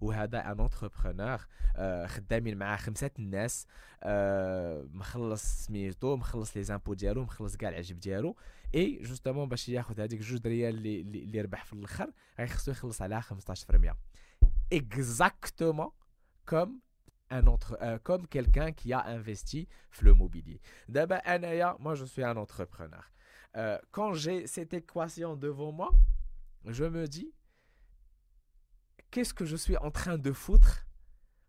وهذا 0.00 0.52
ان 0.52 0.60
اونتربرونور 0.60 1.46
آه 1.76 2.06
خدامين 2.06 2.58
معاه 2.58 2.76
خمسة 2.76 3.10
الناس 3.18 3.66
آه 4.02 4.86
مخلص 4.92 5.42
سميتو 5.66 6.16
مخلص 6.16 6.56
لي 6.56 6.62
زامبو 6.62 6.94
ديالو 6.94 7.22
مخلص 7.22 7.56
كاع 7.56 7.68
العجب 7.68 8.00
ديالو 8.00 8.36
اي 8.74 9.02
جوستومون 9.02 9.48
باش 9.48 9.68
ياخذ 9.68 10.00
هذيك 10.00 10.20
جوج 10.20 10.46
ريال 10.46 10.74
اللي, 10.74 11.00
اللي 11.00 11.40
ربح 11.40 11.64
في 11.64 11.72
الآخر 11.72 12.12
غيخصو 12.38 12.70
يخلص 12.70 13.02
عليها 13.02 13.20
15% 13.20 13.24
exactement 14.70 15.92
comme 16.46 16.80
un 17.30 17.46
autre, 17.46 17.76
euh, 17.82 17.98
comme 17.98 18.26
quelqu'un 18.26 18.72
qui 18.72 18.92
a 18.92 19.06
investi 19.06 19.68
le 20.00 20.14
mobilier. 20.14 20.60
D'abord, 20.88 21.20
moi 21.78 21.94
je 21.94 22.04
suis 22.04 22.24
un 22.24 22.36
entrepreneur. 22.36 23.04
Euh, 23.56 23.78
quand 23.90 24.12
j'ai 24.14 24.46
cette 24.46 24.72
équation 24.74 25.36
devant 25.36 25.72
moi, 25.72 25.90
je 26.64 26.84
me 26.84 27.06
dis, 27.06 27.32
qu'est-ce 29.10 29.34
que 29.34 29.44
je 29.44 29.56
suis 29.56 29.76
en 29.76 29.90
train 29.90 30.18
de 30.18 30.32
foutre 30.32 30.86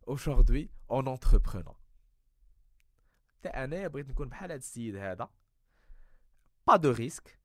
aujourd'hui 0.06 0.72
en 0.88 1.06
entreprenant? 1.08 1.78
Pas 6.66 6.78
de 6.78 6.90
risque. 6.90 7.40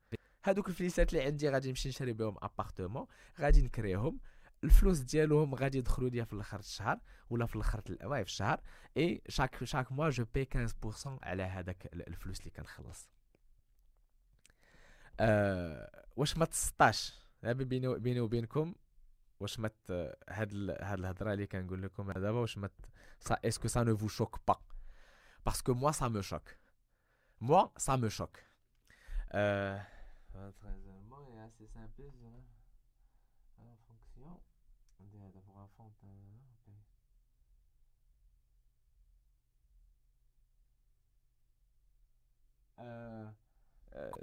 هذوك 0.44 0.68
الفليسات 0.68 1.12
اللي 1.12 1.24
عندي 1.24 1.50
غادي 1.50 1.68
نمشي 1.68 1.88
نشري 1.88 2.12
بهم 2.12 2.36
ابارتمون 2.42 3.06
غادي 3.40 3.62
نكريهم 3.62 4.20
الفلوس 4.64 4.98
ديالهم 4.98 5.54
غادي 5.54 5.78
يدخلوا 5.78 6.08
ليا 6.08 6.24
في 6.24 6.32
الآخر 6.32 6.58
الشهر 6.58 7.00
ولا 7.30 7.46
في 7.46 7.56
الآخر 7.56 7.80
في 7.80 8.20
الشهر 8.22 8.60
اي 8.96 9.22
شاك 9.28 9.64
شاك 9.64 9.92
موا 9.92 10.10
جو 10.10 10.24
بي 10.34 10.44
15% 10.44 11.06
على 11.22 11.42
هذاك 11.42 11.86
الفلوس 11.86 12.40
اللي 12.40 12.50
كنخلص 12.50 13.08
أه 15.20 16.04
واش 16.16 16.36
ما 16.36 16.44
تسطاش 16.44 17.23
بيني 17.43 17.99
بيني 17.99 18.19
وبينكم 18.19 18.75
واش 19.39 19.59
ما 19.59 19.69
هاد 20.29 20.75
هاد 20.81 20.99
الهضره 20.99 21.33
اللي 21.33 21.47
كنقول 21.47 21.83
لكم 21.83 22.11
دابا 22.11 22.39
واش 22.39 22.57
ما 22.57 22.69
اسكو 23.31 23.67
سا 23.67 23.83
نو 23.83 23.97
فو 23.97 24.07
شوك 24.07 24.39
با 24.47 24.55
باسكو 25.45 25.73
موا 25.73 25.91
سا 25.91 26.07
مو 26.07 26.21
شوك 26.21 26.49
موا 27.41 27.67
سا 27.77 27.95
مو 27.95 28.09
شوك 28.09 28.37
euh, 29.33 29.77
très 30.33 30.67
assez 31.47 31.67
simple 31.67 32.01
en 33.57 33.77
fonction 33.87 34.39
d'avoir 35.33 35.57
un 35.57 35.67
fond 35.77 35.91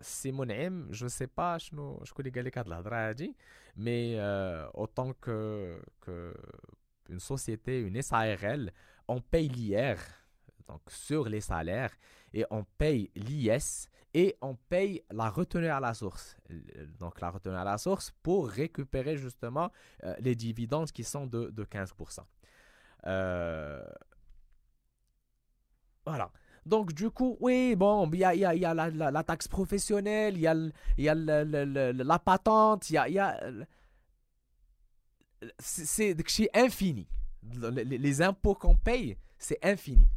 سي 0.00 0.32
منعم 0.32 0.90
جو 0.90 1.08
سي 1.08 1.26
با 1.26 1.58
شنو 1.58 2.04
شكون 2.04 2.26
اللي 2.26 2.34
قال 2.34 2.44
لك 2.44 2.58
هاد 2.58 2.66
الهضره 2.66 3.08
هادي 3.08 3.36
مي 3.76 4.20
اوتون 4.20 5.12
كو 5.12 5.78
كو 6.00 6.32
une 7.08 7.20
société, 7.20 7.80
une 7.80 8.00
SARL, 8.02 8.72
on 9.08 9.20
paye 9.20 9.48
l'IR, 9.48 9.98
donc 10.68 10.80
sur 10.88 11.28
les 11.28 11.40
salaires, 11.40 11.94
et 12.32 12.44
on 12.50 12.64
paye 12.64 13.10
l'IS, 13.14 13.88
et 14.14 14.36
on 14.40 14.54
paye 14.54 15.02
la 15.10 15.30
retenue 15.30 15.68
à 15.68 15.80
la 15.80 15.94
source. 15.94 16.36
Donc 16.98 17.20
la 17.20 17.30
retenue 17.30 17.56
à 17.56 17.64
la 17.64 17.78
source 17.78 18.12
pour 18.22 18.48
récupérer 18.48 19.16
justement 19.16 19.70
euh, 20.04 20.14
les 20.20 20.34
dividendes 20.34 20.90
qui 20.90 21.04
sont 21.04 21.26
de, 21.26 21.50
de 21.50 21.64
15%. 21.64 22.20
Euh, 23.06 23.84
voilà. 26.04 26.30
Donc 26.65 26.93
du 26.93 27.09
coup, 27.09 27.37
oui, 27.39 27.75
bon, 27.75 28.09
il 28.13 28.19
y 28.19 28.23
a, 28.23 28.35
y 28.35 28.45
a, 28.45 28.53
y 28.53 28.65
a 28.65 28.73
la, 28.73 28.89
la, 28.89 29.23
taxe 29.23 29.47
professionnelle, 29.47 30.35
il 30.35 30.41
y 30.41 30.47
a, 30.47 30.55
y 30.97 31.09
a 31.09 31.15
la 31.15 32.19
patente, 32.19 32.89
il 32.89 32.93
y 32.93 32.97
a... 32.97 33.09
Y 33.09 33.19
a 33.19 33.39
c'est 35.59 36.15
infini. 36.53 37.07
Les, 37.43 38.21
impôts 38.21 38.55
qu'on 38.55 38.75
paye, 38.75 39.17
c'est 39.39 39.57
infini. 39.65 40.07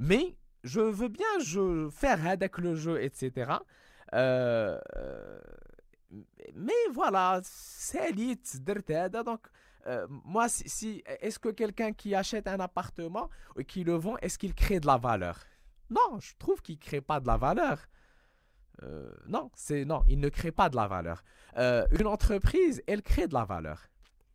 Mais 0.00 0.36
je 0.64 0.80
veux 0.80 1.08
bien 1.08 1.26
je 1.40 1.88
faire 1.90 2.26
avec 2.26 2.58
le 2.58 2.74
jeu, 2.74 3.02
etc. 3.02 3.52
Euh, 4.14 4.78
mais 6.54 6.72
voilà, 6.92 7.40
c'est 7.44 8.10
élite, 8.10 8.62
donc 8.62 9.40
euh, 9.86 10.06
moi, 10.24 10.48
si, 10.48 11.02
est-ce 11.20 11.38
que 11.38 11.48
quelqu'un 11.48 11.92
qui 11.92 12.14
achète 12.14 12.46
un 12.46 12.60
appartement 12.60 13.30
et 13.56 13.64
qui 13.64 13.84
le 13.84 13.94
vend, 13.94 14.16
est-ce 14.18 14.38
qu'il 14.38 14.54
crée 14.54 14.80
de 14.80 14.86
la 14.86 14.96
valeur? 14.96 15.44
Non, 15.90 16.18
je 16.20 16.34
trouve 16.38 16.60
qu'il 16.60 16.76
ne 16.76 16.80
crée 16.80 17.00
pas 17.00 17.20
de 17.20 17.26
la 17.26 17.36
valeur. 17.36 17.86
Euh, 18.82 19.10
non, 19.26 19.50
c'est 19.54 19.84
non, 19.84 20.04
il 20.08 20.20
ne 20.20 20.28
crée 20.28 20.52
pas 20.52 20.68
de 20.68 20.76
la 20.76 20.86
valeur. 20.86 21.22
une 21.56 22.06
entreprise, 22.06 22.82
elle 22.86 23.02
crée 23.02 23.26
de 23.26 23.34
la 23.34 23.44
valeur. 23.44 23.88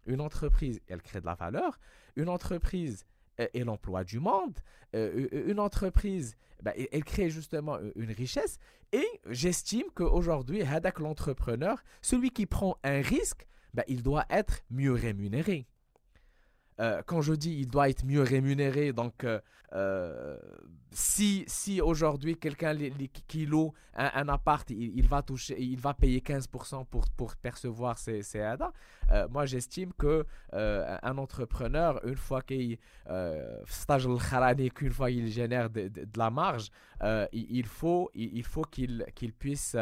Une 0.06 0.20
entreprise, 0.20 0.82
elle 0.88 1.02
crée 1.02 1.22
de 1.22 1.26
la 1.26 1.36
valeur. 1.36 1.80
Une 2.16 2.30
entreprise, 2.30 3.06
et 3.54 3.64
l'emploi 3.64 4.04
du 4.04 4.20
monde. 4.20 4.58
Euh, 4.96 5.28
une 5.32 5.60
entreprise, 5.60 6.36
bah, 6.62 6.74
elle 6.92 7.04
crée 7.04 7.30
justement 7.30 7.78
une 7.96 8.12
richesse. 8.12 8.58
Et 8.92 9.08
j'estime 9.30 9.86
qu'aujourd'hui, 9.96 10.64
l'entrepreneur, 11.00 11.84
celui 12.02 12.30
qui 12.30 12.46
prend 12.46 12.78
un 12.84 13.02
risque, 13.02 13.48
bah, 13.74 13.84
il 13.88 14.04
doit 14.04 14.26
être 14.30 14.62
mieux 14.70 14.94
rémunéré. 14.94 15.68
Euh, 16.80 17.02
quand 17.06 17.22
je 17.22 17.34
dis 17.34 17.52
il 17.60 17.68
doit 17.68 17.90
être 17.90 18.06
mieux 18.06 18.22
rémunéré, 18.22 18.94
donc 18.94 19.24
euh, 19.24 19.40
euh, 19.74 20.38
si, 20.92 21.44
si 21.48 21.82
aujourd'hui 21.82 22.36
quelqu'un 22.36 22.76
qui 23.28 23.46
loue 23.46 23.74
un, 23.96 24.28
appart, 24.28 24.68
il, 24.72 25.08
va 25.08 25.22
toucher, 25.22 25.56
il 25.62 25.80
va 25.80 25.94
payer 25.94 26.20
15% 26.20 26.86
pour, 26.86 27.06
pour 27.16 27.36
percevoir 27.36 28.00
ses, 28.00 28.24
ses 28.24 28.56
moi 29.30 29.46
j'estime 29.46 29.94
que 29.94 30.26
un 30.52 31.18
entrepreneur, 31.18 32.04
une 32.06 32.16
fois 32.16 32.42
qu'il 32.42 32.78
stage 33.68 34.08
qu'une 34.74 34.92
fois 34.92 35.12
il 35.12 35.28
génère 35.28 35.70
de, 35.70 35.88
de, 35.90 36.18
la 36.18 36.32
marge, 36.32 36.70
il, 37.32 37.66
faut 37.66 38.10
il, 38.16 38.44
faut 38.44 38.64
qu'il 38.64 39.06
qu'il 39.16 39.34
puisse 39.34 39.76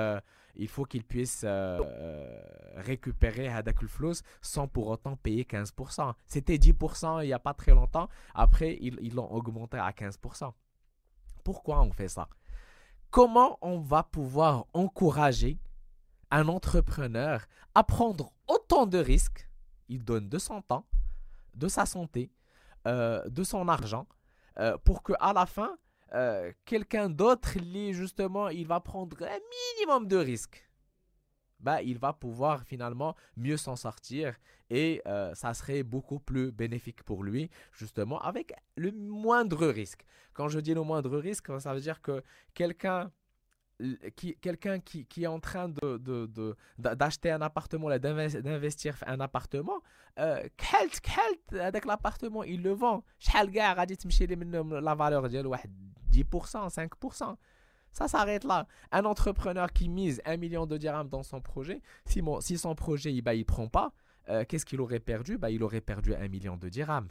il 0.55 0.67
faut 0.67 0.85
qu'il 0.85 1.03
puisse 1.03 1.43
euh, 1.43 1.79
euh, 1.83 2.41
récupérer 2.75 3.47
Hadak 3.47 3.85
flux 3.85 4.21
sans 4.41 4.67
pour 4.67 4.87
autant 4.87 5.15
payer 5.15 5.43
15%. 5.43 6.13
C'était 6.25 6.57
10% 6.57 7.23
il 7.23 7.27
n'y 7.27 7.33
a 7.33 7.39
pas 7.39 7.53
très 7.53 7.71
longtemps. 7.71 8.09
Après, 8.33 8.77
ils 8.81 9.13
l'ont 9.13 9.31
augmenté 9.31 9.77
à 9.77 9.91
15%. 9.91 10.51
Pourquoi 11.43 11.81
on 11.81 11.91
fait 11.91 12.07
ça? 12.07 12.27
Comment 13.09 13.57
on 13.61 13.79
va 13.79 14.03
pouvoir 14.03 14.65
encourager 14.73 15.59
un 16.29 16.47
entrepreneur 16.47 17.45
à 17.75 17.83
prendre 17.83 18.31
autant 18.47 18.85
de 18.85 18.97
risques? 18.97 19.49
Il 19.89 20.03
donne 20.05 20.29
de 20.29 20.37
son 20.37 20.61
temps, 20.61 20.85
de 21.55 21.67
sa 21.67 21.85
santé, 21.85 22.31
euh, 22.87 23.27
de 23.29 23.43
son 23.43 23.67
argent, 23.67 24.07
pour 24.83 25.01
qu'à 25.01 25.33
la 25.33 25.45
fin, 25.45 25.77
euh, 26.13 26.51
quelqu'un 26.65 27.09
d'autre, 27.09 27.57
justement, 27.91 28.49
il 28.49 28.67
va 28.67 28.79
prendre 28.79 29.21
un 29.23 29.39
minimum 29.79 30.07
de 30.07 30.17
risques. 30.17 30.67
Bah, 31.59 31.81
il 31.83 31.99
va 31.99 32.11
pouvoir 32.11 32.63
finalement 32.63 33.15
mieux 33.37 33.57
s'en 33.57 33.75
sortir 33.75 34.35
et 34.71 35.01
euh, 35.05 35.35
ça 35.35 35.53
serait 35.53 35.83
beaucoup 35.83 36.19
plus 36.19 36.51
bénéfique 36.51 37.03
pour 37.03 37.23
lui, 37.23 37.51
justement, 37.71 38.19
avec 38.19 38.53
le 38.75 38.91
moindre 38.91 39.67
risque. 39.67 40.05
Quand 40.33 40.47
je 40.47 40.59
dis 40.59 40.73
le 40.73 40.81
moindre 40.81 41.19
risque, 41.19 41.59
ça 41.59 41.73
veut 41.73 41.81
dire 41.81 42.01
que 42.01 42.23
quelqu'un 42.55 43.11
qui, 44.15 44.35
quelqu'un 44.35 44.79
qui, 44.79 45.05
qui, 45.05 45.23
est 45.23 45.27
en 45.27 45.39
train 45.39 45.69
de, 45.69 45.97
de, 45.97 46.55
d'acheter 46.77 47.31
un 47.31 47.41
appartement, 47.41 47.89
d'investir 47.97 48.95
un 49.05 49.19
appartement, 49.19 49.81
euh, 50.19 50.43
avec 51.59 51.85
l'appartement, 51.85 52.43
il 52.43 52.61
le 52.61 52.71
vend. 52.71 53.03
La 53.33 54.95
valeur 54.95 55.23
de 55.23 55.29
10%, 55.29 56.69
5%. 56.69 57.35
Ça 57.91 58.07
s'arrête 58.07 58.43
là. 58.45 58.67
Un 58.91 59.03
entrepreneur 59.05 59.71
qui 59.71 59.89
mise 59.89 60.21
un 60.25 60.37
million 60.37 60.65
de 60.65 60.77
dirhams 60.77 61.09
dans 61.09 61.23
son 61.23 61.41
projet, 61.41 61.81
si, 62.05 62.21
si 62.39 62.57
son 62.57 62.73
projet 62.75 63.13
il, 63.13 63.21
bah, 63.21 63.33
il 63.33 63.45
prend 63.45 63.67
pas, 63.67 63.91
euh, 64.29 64.45
qu'est-ce 64.47 64.65
qu'il 64.65 64.79
aurait 64.81 64.99
perdu? 64.99 65.37
Bah, 65.37 65.51
Il 65.51 65.63
aurait 65.63 65.81
perdu 65.81 66.15
un 66.15 66.27
million 66.27 66.57
de 66.57 66.69
dirhams. 66.69 67.09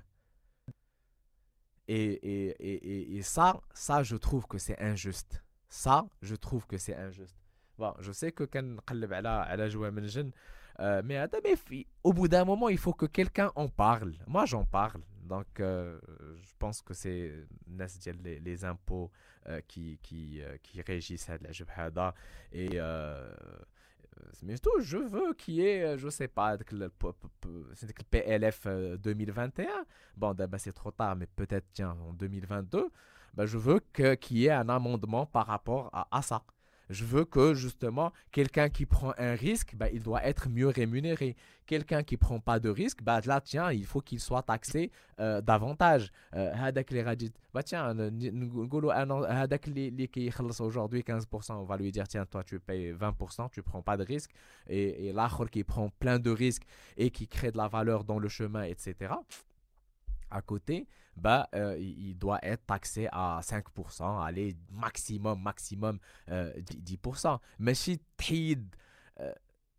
Et, 1.88 2.12
et, 2.12 2.48
et, 2.60 3.16
et, 3.16 3.22
ça, 3.22 3.60
ça, 3.74 4.02
je 4.02 4.16
trouve 4.16 4.46
que 4.46 4.58
c'est 4.58 4.80
injuste. 4.80 5.42
Ça, 5.70 6.04
je 6.20 6.34
trouve 6.34 6.66
que 6.66 6.76
c'est 6.76 6.94
injuste. 6.94 7.36
Bon, 7.78 7.94
je 8.00 8.12
sais 8.12 8.32
que 8.32 8.44
quand 8.44 8.62
on 8.62 9.60
a 9.60 9.68
joué 9.68 9.90
euh, 10.80 11.02
mais 11.04 11.18
au 12.04 12.12
bout 12.12 12.28
d'un 12.28 12.44
moment, 12.44 12.68
il 12.68 12.78
faut 12.78 12.92
que 12.92 13.06
quelqu'un 13.06 13.52
en 13.54 13.68
parle. 13.68 14.14
Moi, 14.26 14.44
j'en 14.46 14.64
parle. 14.64 15.02
Donc, 15.30 15.60
euh, 15.60 15.98
je 16.42 16.52
pense 16.58 16.82
que 16.82 16.92
c'est 16.92 17.32
les, 18.24 18.40
les 18.40 18.64
impôts 18.64 19.12
euh, 19.48 19.60
qui, 19.68 19.98
qui, 20.02 20.42
euh, 20.42 20.56
qui 20.62 20.82
régissent 20.82 21.30
la 21.40 21.52
jubhada. 21.52 22.14
Et 22.52 22.80
mais 24.42 24.58
tout, 24.58 24.80
je 24.80 24.98
veux 24.98 25.32
qu'il 25.34 25.54
y 25.54 25.62
ait, 25.62 25.96
je 25.96 26.08
sais 26.08 26.28
pas, 26.28 26.56
le, 26.72 26.90
PLF 28.10 28.66
2021. 28.66 29.68
Bon, 30.16 30.34
c'est 30.58 30.72
trop 30.72 30.90
tard, 30.90 31.16
mais 31.16 31.26
peut-être, 31.26 31.66
tiens, 31.72 31.96
en 32.08 32.12
2022, 32.12 32.90
bah, 33.34 33.46
je 33.46 33.58
veux 33.58 33.80
qu'il 34.16 34.38
y 34.38 34.46
ait 34.46 34.50
un 34.50 34.68
amendement 34.68 35.26
par 35.26 35.46
rapport 35.46 35.90
à, 35.92 36.22
ça. 36.22 36.42
Je 36.90 37.04
veux 37.04 37.24
que 37.24 37.54
justement, 37.54 38.12
quelqu'un 38.32 38.68
qui 38.68 38.84
prend 38.84 39.12
un 39.16 39.34
risque, 39.34 39.76
bah, 39.76 39.88
il 39.92 40.02
doit 40.02 40.24
être 40.24 40.48
mieux 40.48 40.66
rémunéré. 40.66 41.36
Quelqu'un 41.66 42.02
qui 42.02 42.16
prend 42.16 42.40
pas 42.40 42.58
de 42.58 42.68
risque, 42.68 43.00
bah, 43.04 43.20
là, 43.26 43.40
tiens, 43.40 43.70
il 43.70 43.86
faut 43.86 44.00
qu'il 44.00 44.18
soit 44.18 44.42
taxé 44.42 44.90
euh, 45.20 45.40
davantage. 45.40 46.10
Euh, 46.34 46.52
bah, 47.54 47.62
tiens, 47.62 47.94
aujourd'hui 50.60 51.00
15%, 51.02 51.52
on 51.52 51.64
va 51.64 51.76
lui 51.76 51.92
dire, 51.92 52.08
tiens, 52.08 52.26
toi, 52.26 52.42
tu 52.42 52.58
payes 52.58 52.92
20%, 52.92 53.50
tu 53.52 53.62
prends 53.62 53.82
pas 53.82 53.96
de 53.96 54.02
risque. 54.02 54.32
Et, 54.68 55.08
et 55.08 55.14
qui 55.52 55.62
prend 55.62 55.90
plein 55.90 56.18
de 56.18 56.30
risques 56.30 56.64
et 56.96 57.10
qui 57.10 57.28
crée 57.28 57.52
de 57.52 57.56
la 57.56 57.68
valeur 57.68 58.02
dans 58.02 58.18
le 58.18 58.28
chemin, 58.28 58.64
etc. 58.64 59.14
À 60.28 60.42
côté, 60.42 60.88
bah, 61.15 61.47
euh, 61.55 61.77
il 61.79 62.17
doit 62.17 62.39
être 62.43 62.65
taxé 62.65 63.07
à 63.11 63.39
5%, 63.41 64.25
allez, 64.25 64.55
maximum, 64.71 65.41
maximum 65.41 65.99
10%. 66.29 67.33
Euh, 67.33 67.37
Mais 67.59 67.73
si 67.73 67.99
euh, 69.21 69.33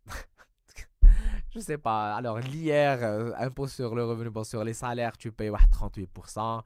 je 1.53 1.59
sais 1.59 1.77
pas, 1.77 2.15
alors 2.15 2.39
l'IR, 2.39 3.03
impôt 3.37 3.67
sur 3.67 3.93
le 3.95 4.03
revenu, 4.03 4.29
bon, 4.29 4.43
sur 4.43 4.63
les 4.63 4.73
salaires, 4.73 5.17
tu 5.17 5.31
payes 5.31 5.51
38%, 5.51 6.63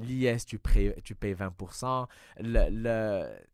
l'IS, 0.00 0.46
tu, 0.46 0.60
tu 1.02 1.14
payes 1.14 1.34
20%, 1.34 2.06
le, 2.40 2.68
le 2.70 3.44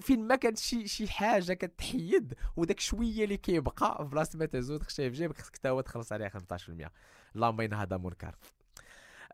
فين 0.00 0.26
ما 0.26 0.36
كانت 0.36 0.58
شي 0.58 0.88
شي 0.88 1.08
حاجه 1.08 1.52
كتحيد 1.52 2.34
وداك 2.56 2.80
شويه 2.80 3.24
اللي 3.24 3.36
كيبقى 3.36 4.04
في 4.04 4.10
بلاصه 4.10 4.38
ما 4.38 4.46
تزود 4.46 4.82
خشيه 4.82 5.08
في 5.08 5.14
جيبك 5.14 5.38
خصك 5.38 5.56
تا 5.56 5.70
هو 5.70 5.80
تخلص 5.80 6.12
عليه 6.12 6.28
15% 6.28 6.88
اللهم 7.36 7.60
ان 7.60 7.74
هذا 7.74 7.96
منكر 7.96 8.36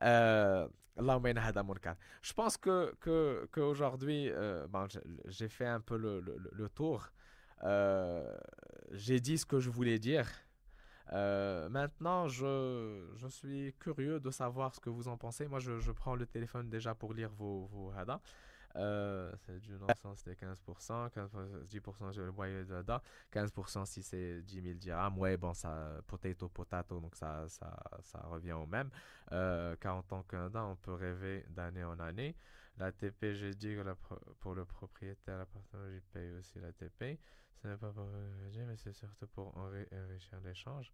euh, 0.02 0.68
je 0.98 2.34
pense 2.34 2.58
que, 2.58 2.94
que, 3.00 3.48
qu'aujourd'hui, 3.52 4.30
euh, 4.30 4.68
j'ai 5.28 5.48
fait 5.48 5.66
un 5.66 5.80
peu 5.80 5.98
le, 5.98 6.22
le, 6.52 6.70
tour. 6.70 7.10
Euh, 7.64 8.38
j'ai 8.92 9.20
dit 9.20 9.38
ce 9.38 9.46
que 9.46 9.60
je 9.60 9.70
voulais 9.70 10.00
dire. 10.00 10.28
Maintenant, 11.12 12.28
je, 12.28 13.08
je, 13.16 13.28
suis 13.28 13.74
curieux 13.80 14.20
de 14.20 14.32
savoir 14.32 14.76
ce 14.76 14.80
que 14.80 14.90
vous 14.90 15.08
en 15.08 15.18
pensez. 15.18 15.48
Moi, 15.48 15.60
je, 15.60 15.80
je 15.80 15.92
prends 15.92 16.16
le 16.16 16.26
téléphone 16.26 16.70
déjà 16.70 16.94
pour 16.94 17.14
lire 17.14 17.32
vos, 17.32 17.66
vos 17.66 17.92
hadas. 17.92 18.22
Euh, 18.76 19.32
c'est 19.46 19.60
du 19.60 19.74
non-sens, 19.78 20.20
c'était 20.24 20.46
15%, 20.46 21.10
15 21.10 21.32
10% 21.70 22.12
je 22.14 22.22
le 22.22 22.30
voyais 22.30 22.64
dedans, 22.64 23.00
15% 23.34 23.86
si 23.86 24.02
c'est 24.02 24.42
10 24.42 24.62
000 24.62 24.76
dirhams, 24.76 25.18
ouais, 25.18 25.38
bon, 25.38 25.54
ça, 25.54 26.02
potato, 26.08 26.50
potato, 26.50 27.00
donc 27.00 27.16
ça, 27.16 27.48
ça, 27.50 27.78
ça 28.02 28.20
revient 28.30 28.54
au 28.54 28.66
même. 28.66 28.90
Euh, 29.32 29.76
car 29.80 29.96
en 29.96 30.04
tant 30.04 30.24
qu'un 30.24 30.54
on 30.56 30.76
peut 30.76 30.94
rêver 30.94 31.46
d'année 31.50 31.84
en 31.84 32.00
année. 32.00 32.36
La 32.78 32.92
TP, 32.92 33.34
j'ai 33.34 33.54
dit 33.54 33.76
que 33.76 33.96
pour 34.40 34.56
le 34.56 34.66
propriétaire, 34.66 35.38
l'appartement, 35.38 35.90
j'y 35.90 36.00
paye 36.00 36.32
aussi 36.32 36.60
la 36.60 36.72
TP. 36.72 37.20
Ce 37.62 37.68
n'est 37.68 37.78
pas 37.78 37.92
pour 37.92 38.08
mais 38.08 38.78
c'est 38.78 38.94
surtout 38.94 39.28
pour 39.28 39.56
enrichir 39.58 40.40
l'échange. 40.44 40.92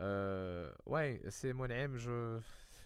Euh, 0.00 0.72
ouais, 0.86 1.20
c'est 1.28 1.52
mon 1.52 1.66
aime, 1.66 1.96
je 1.96 2.40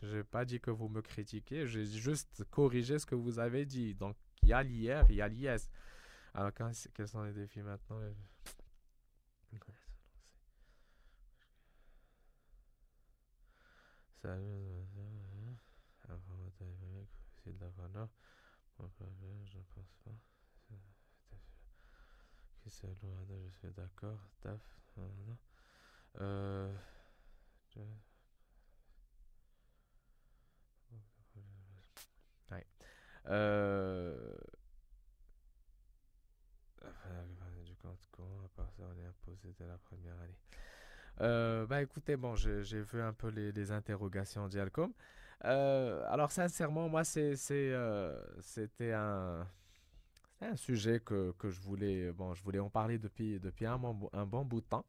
j'ai 0.06 0.24
pas 0.24 0.44
dit 0.44 0.60
que 0.60 0.70
vous 0.70 0.88
me 0.88 1.02
critiquez, 1.02 1.66
j'ai 1.66 1.84
juste 1.84 2.44
corrigé 2.50 2.98
ce 2.98 3.06
que 3.06 3.14
vous 3.14 3.38
avez 3.38 3.64
dit. 3.66 3.94
Donc, 3.94 4.16
il 4.42 4.48
y 4.50 4.52
a 4.52 4.62
l'IR, 4.62 5.04
il 5.10 5.16
y 5.16 5.22
a 5.22 5.28
l'IS. 5.28 5.70
Alors, 6.34 6.52
quels 6.94 7.08
sont 7.08 7.22
les 7.22 7.32
défis 7.32 7.62
maintenant? 7.62 8.00
Je 19.46 19.58
pense 19.74 19.92
pas. 20.04 20.10
Je 22.64 22.70
suis 23.58 23.70
d'accord. 23.74 24.18
Taf. 24.40 24.60
Euh. 26.20 26.74
Euh... 33.28 34.34
Du 37.64 37.74
compte 37.76 37.98
à 38.44 38.48
part 38.56 38.70
ça 38.72 38.82
on 38.84 38.98
est 39.00 39.06
imposé 39.06 39.52
dès 39.58 39.66
la 39.66 39.78
première 39.78 40.14
année? 40.20 40.36
Euh, 41.20 41.66
bah 41.66 41.82
écoutez, 41.82 42.16
bon, 42.16 42.34
j'ai 42.36 42.80
vu 42.82 43.00
un 43.00 43.12
peu 43.12 43.28
les, 43.28 43.52
les 43.52 43.72
interrogations 43.72 44.48
d'Yalcom. 44.48 44.92
Euh, 45.44 46.04
alors 46.08 46.30
sincèrement, 46.30 46.88
moi, 46.88 47.04
c'était 47.04 47.72
euh, 47.72 48.18
un, 48.80 49.46
un 50.40 50.56
sujet 50.56 51.00
que, 51.00 51.32
que, 51.38 51.50
je 51.50 51.60
voulais, 51.60 52.12
bon, 52.12 52.34
je 52.34 52.42
voulais 52.42 52.58
en 52.58 52.70
parler 52.70 52.98
depuis, 52.98 53.40
depuis 53.40 53.66
un, 53.66 53.80
un 54.12 54.26
bon 54.26 54.44
bout 54.44 54.60
de 54.60 54.66
temps. 54.66 54.84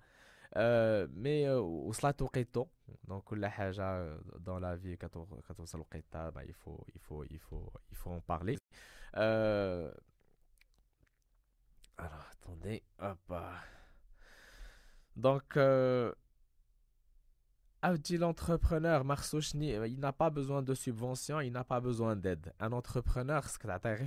Euh, 0.57 1.07
mais 1.12 1.48
au 1.48 1.92
وقيته 2.20 2.68
donc 3.09 3.22
كل 3.25 3.46
حاجه 3.46 4.18
dans 4.38 4.59
la 4.59 4.77
vie 4.77 4.96
كتوصل 4.96 5.81
وقيتها 5.81 6.31
bah, 6.31 6.44
il 6.44 6.53
faut 6.53 6.85
il 6.94 7.01
faut 7.01 7.25
il 7.25 7.38
faut 7.38 7.72
il 7.90 7.96
faut 7.96 8.11
en 8.11 8.20
parler 8.20 8.59
euh, 9.16 9.90
alors 11.96 12.27
attendez 12.33 12.83
hop 12.98 13.35
donc 15.16 15.57
euh, 15.57 16.12
dit 17.98 18.18
l'entrepreneur 18.18 19.05
Marsouchni 19.05 19.70
il 19.70 20.01
n'a 20.01 20.12
pas 20.12 20.29
besoin 20.29 20.62
de 20.62 20.75
subvention 20.75 21.40
il 21.40 21.53
n'a 21.53 21.64
pas 21.64 21.81
besoin 21.81 22.14
d'aide 22.14 22.53
un 22.61 22.72
entrepreneur 22.72 23.48
ce 23.48 23.59
que 23.59 23.66
تعطيه 23.66 23.94
غير 23.94 24.07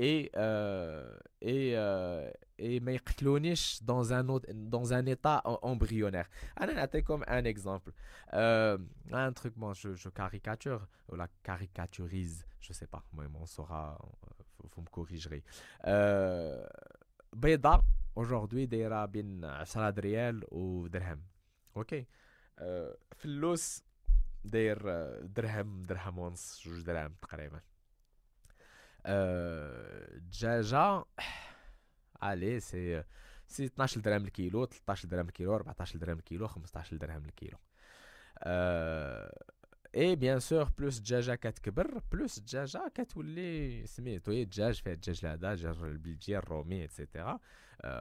نخدم 0.00 0.10
على 0.10 0.30
خاطري 0.30 0.30
اي 0.30 0.30
اي 1.42 1.78
اي 2.60 2.80
ما 2.80 2.92
يقتلونيش 2.92 3.82
dans 3.82 4.12
un 4.12 4.28
autre 4.28 4.52
dans 4.52 4.92
un 4.92 5.06
état 5.06 5.42
embryonnaire 5.62 6.28
انا 6.60 6.72
نعطيكم 6.72 7.24
un 7.24 7.44
exemple 7.44 7.92
euh, 8.32 8.78
un 9.12 9.32
truc 9.32 9.54
bon 9.56 9.74
je, 9.74 9.94
je 9.94 10.08
caricature 10.08 10.86
ou 11.08 11.16
la 11.16 11.28
caricaturise 11.42 12.46
je 12.60 12.72
sais 12.72 12.86
pas 12.86 13.02
moi 13.12 13.24
on 13.40 13.46
saura 13.46 13.98
vous 14.76 14.82
me 14.82 14.90
corrigerez 14.90 15.42
euh, 15.86 16.66
بيضة 17.32 17.82
aujourd'hui 18.16 18.66
دايره 18.66 19.04
بين 19.04 19.44
10 19.44 19.90
ريال 19.98 20.44
ودرهم 20.50 21.22
اوكي 21.76 22.06
فلوس 23.16 23.82
داير 24.44 24.78
درهم 25.22 25.82
درهم 25.82 26.18
ونص 26.18 26.62
جوج 26.64 26.82
دراهم 26.82 27.14
تقريبا 27.22 27.60
الدجاجه 29.07 31.05
الي 32.23 32.59
سي 32.59 33.03
سي 33.47 33.65
12 33.65 34.01
درهم 34.01 34.25
الكيلو 34.25 34.65
13 34.65 35.07
درهم 35.07 35.27
الكيلو 35.27 35.55
14 35.55 35.99
درهم 35.99 36.17
الكيلو 36.17 36.47
15 36.47 36.97
درهم 36.97 37.25
الكيلو 37.25 37.57
اي 39.95 40.15
بيان 40.15 40.39
سور 40.39 40.63
بلوس 40.63 40.97
الدجاجه 40.97 41.35
كتكبر 41.35 42.01
بلوس 42.11 42.37
الدجاجه 42.37 42.91
كتولي 42.95 43.85
سميتو 43.85 44.31
هي 44.31 44.41
الدجاج 44.41 44.81
فيها 44.81 44.93
الدجاج 44.93 45.25
الهذا 45.25 45.51
الدجاج 45.51 45.83
البلجي 45.83 46.37
الرومي 46.37 46.83
اتسيتيرا 46.83 47.39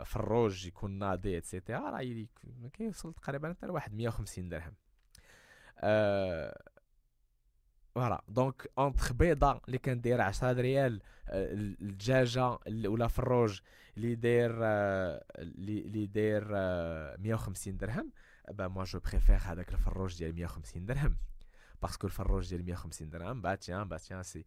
فروج 0.05 0.67
يكون 0.67 0.91
ناضي 0.91 1.39
اتسيتيرا 1.39 1.91
راه 1.91 2.27
كيوصل 2.73 3.15
تقريبا 3.15 3.49
حتى 3.49 3.67
لواحد 3.67 3.95
150 3.95 4.49
درهم 4.49 4.75
فوالا 7.96 8.24
دونك 8.28 8.72
اونتخ 8.78 9.14
بيضه 9.14 9.62
اللي 9.68 9.78
كندير 9.78 10.22
10 10.22 10.52
ريال 10.52 11.02
الدجاجه 11.30 12.58
ولا 12.68 13.08
فروج 13.08 13.60
اللي 13.98 14.16
داير 14.16 14.52
اللي 15.38 16.06
داير 16.06 16.48
150 17.18 17.78
درهم 17.78 18.12
با 18.52 18.68
موا 18.68 18.84
جو 18.84 19.00
بريفير 19.00 19.38
هذاك 19.42 19.74
الفروج 19.74 20.18
ديال 20.18 20.36
150 20.36 20.86
درهم 20.86 21.18
باسكو 21.82 22.08
الفروج 22.08 22.50
ديال 22.50 22.66
150 22.66 23.10
درهم 23.10 23.42
با 23.42 23.56
تيان 23.56 23.88
با 23.88 23.98
تيان 23.98 24.24
سي 24.24 24.46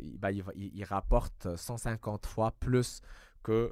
با 0.00 0.28
ي 0.28 0.84
رابورت 0.90 1.46
150 1.46 2.16
فوا 2.16 2.50
بلوس 2.62 3.02
كو 3.42 3.70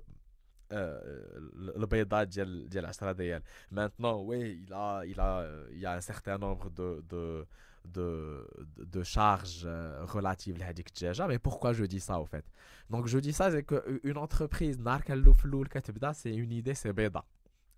البيضات 0.72 2.28
ديال 2.28 2.68
ديال 2.68 2.86
10 2.86 3.12
ريال 3.12 3.42
maintenant 3.74 4.16
oui 4.28 4.64
il 4.66 4.72
a 4.72 5.04
il 5.04 5.20
a 5.20 5.46
il 5.70 5.80
y 5.80 5.86
a 5.86 5.92
un 5.92 6.00
certain 6.00 6.38
nombre 6.38 6.70
de 6.70 7.02
de 7.10 7.46
de, 7.93 8.47
de 8.77 9.03
charges 9.03 9.63
euh, 9.65 10.03
relatives 10.05 10.61
à 10.61 10.67
la 10.67 10.73
Mais 11.27 11.39
pourquoi 11.39 11.73
je 11.73 11.83
dis 11.85 11.99
ça 11.99 12.19
au 12.19 12.25
fait? 12.25 12.45
Donc 12.89 13.07
je 13.07 13.19
dis 13.19 13.33
ça, 13.33 13.51
c'est 13.51 13.63
qu'une 13.63 14.17
entreprise, 14.17 14.79
c'est 16.13 16.33
une 16.35 16.51
idée, 16.51 16.73
c'est 16.73 16.93
bêta. 16.93 17.25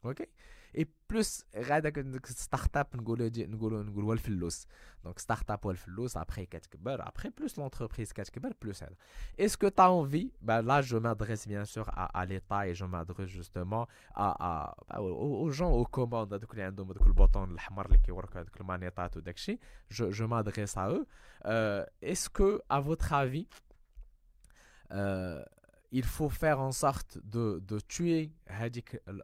Ok? 0.04 0.28
et 0.75 0.87
plus 1.09 1.45
غادك 1.57 2.27
ستارت 2.27 2.77
اب 2.77 2.87
نقولوا 2.95 3.31
نقولوا 3.37 3.83
نقولوا 3.83 4.15
الفلوس 4.15 4.67
دونك 5.05 5.19
ستارت 5.19 5.51
اب 5.51 5.67
والفلوس 5.67 6.19
après 6.19 6.47
كتكبر 6.51 7.05
après 7.05 7.31
plus 7.31 7.57
l'entreprise 7.57 8.13
كتكبر 8.13 8.51
plus 8.51 8.83
elle 8.83 8.97
est-ce 9.39 9.57
que 9.57 9.67
tu 9.67 9.81
as 9.83 9.91
envie 9.91 10.33
ben 10.43 10.63
là 10.63 10.83
je 10.83 10.97
m'adresse 10.97 11.47
bien 11.49 11.65
sûr 11.65 11.89
à, 11.89 12.21
à 12.21 12.27
l'état 12.27 12.69
et 12.69 12.75
je 12.75 12.85
m'adresse 12.85 13.29
justement 13.29 13.87
à, 14.15 14.75
à, 14.91 15.01
aux 15.01 15.51
gens 15.51 15.73
aux 15.73 15.87
commandes 15.87 16.33
هذوك 16.33 16.53
اللي 16.53 16.63
عندهم 16.63 16.91
هذوك 16.91 17.07
البوطون 17.07 17.51
الاحمر 17.51 17.87
اللي 17.87 17.99
كيوركوا 17.99 18.41
هذوك 18.41 18.61
المانيطات 18.61 19.17
وداك 19.17 19.35
الشيء 19.37 19.59
je, 19.91 20.11
je 20.11 20.25
m'adresse 20.25 20.77
à 20.77 20.91
eux 20.91 21.07
euh, 21.47 21.85
est-ce 22.03 22.29
que 22.29 22.61
à 22.69 22.81
votre 22.81 23.13
avis 23.13 23.49
euh, 24.93 25.43
il 25.93 26.05
faut 26.05 26.29
faire 26.29 26.61
en 26.61 26.73
sorte 26.73 27.19
de, 27.23 27.61
de 27.71 27.79
tuer 27.79 28.33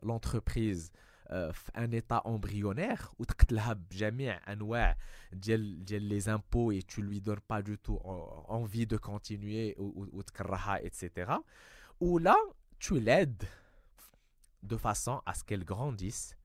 l'entreprise 0.02 0.92
في 0.92 1.13
euh, 1.31 1.51
un 1.73 1.91
état 1.91 2.21
embryonnaire 2.25 3.11
ou 3.17 3.25
les 6.07 6.29
impôts 6.29 6.71
et 6.71 6.83
tu 6.83 7.01
lui 7.01 7.19
donnes 7.19 7.39
pas 7.39 7.63
du 7.63 7.79
tout 7.79 7.99
envie 8.47 8.85
de 8.85 8.95
continuer 8.95 9.75
ou 9.79 10.21
etc 10.83 11.31
ou 11.99 12.19
là 12.19 12.35
tu 12.77 12.99
l'aides 12.99 13.43
de 14.61 14.77
façon 14.77 15.23
à 15.25 15.33
ce 15.33 15.43
qu'elle 15.43 15.65
grandisse 15.65 16.37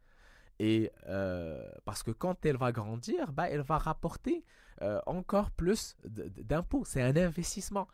et 0.59 0.91
euh, 1.09 1.71
parce 1.85 2.03
que 2.03 2.11
quand 2.11 2.47
elle 2.47 2.57
va 2.57 2.73
grandir 2.73 3.33
bah, 3.33 3.51
elle 3.51 3.61
va 3.61 3.77
rapporter 3.77 4.47
euh, 4.83 4.99
encore 5.05 5.51
plus 5.51 5.95
d'impôts. 6.05 6.85
C'est 6.87 7.03
un 7.03 7.15
investissement 7.15 7.87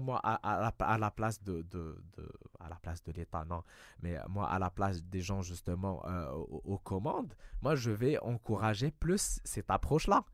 moi, 0.00 0.18
à, 0.18 0.60
la 0.60 1.10
place 1.10 1.42
de 1.42 1.64
l'État, 3.14 3.44
non, 3.44 3.62
mais 4.02 4.18
moi, 4.28 4.48
à 4.48 4.58
la 4.58 4.70
place 4.70 5.02
des 5.02 5.20
gens 5.20 5.42
justement 5.42 6.02
euh, 6.06 6.30
aux, 6.30 6.78
commandes, 6.78 7.34
moi, 7.62 7.74
je 7.74 7.90
vais 7.90 8.18
encourager 8.18 8.90
plus 8.90 9.40
cette 9.44 9.70
approche-là. 9.70 10.24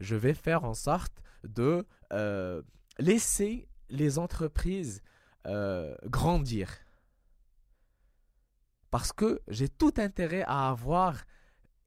Je 0.00 0.14
vais 0.14 0.34
faire 0.34 0.64
en 0.64 0.74
sorte 0.74 1.22
de 1.44 1.86
euh, 2.12 2.62
laisser 2.98 3.68
les 3.88 4.18
entreprises 4.18 5.02
euh, 5.46 5.96
grandir. 6.04 6.68
Parce 8.90 9.12
que 9.12 9.40
j'ai 9.48 9.68
tout 9.68 9.94
intérêt 9.98 10.44
à 10.46 10.70
avoir 10.70 11.24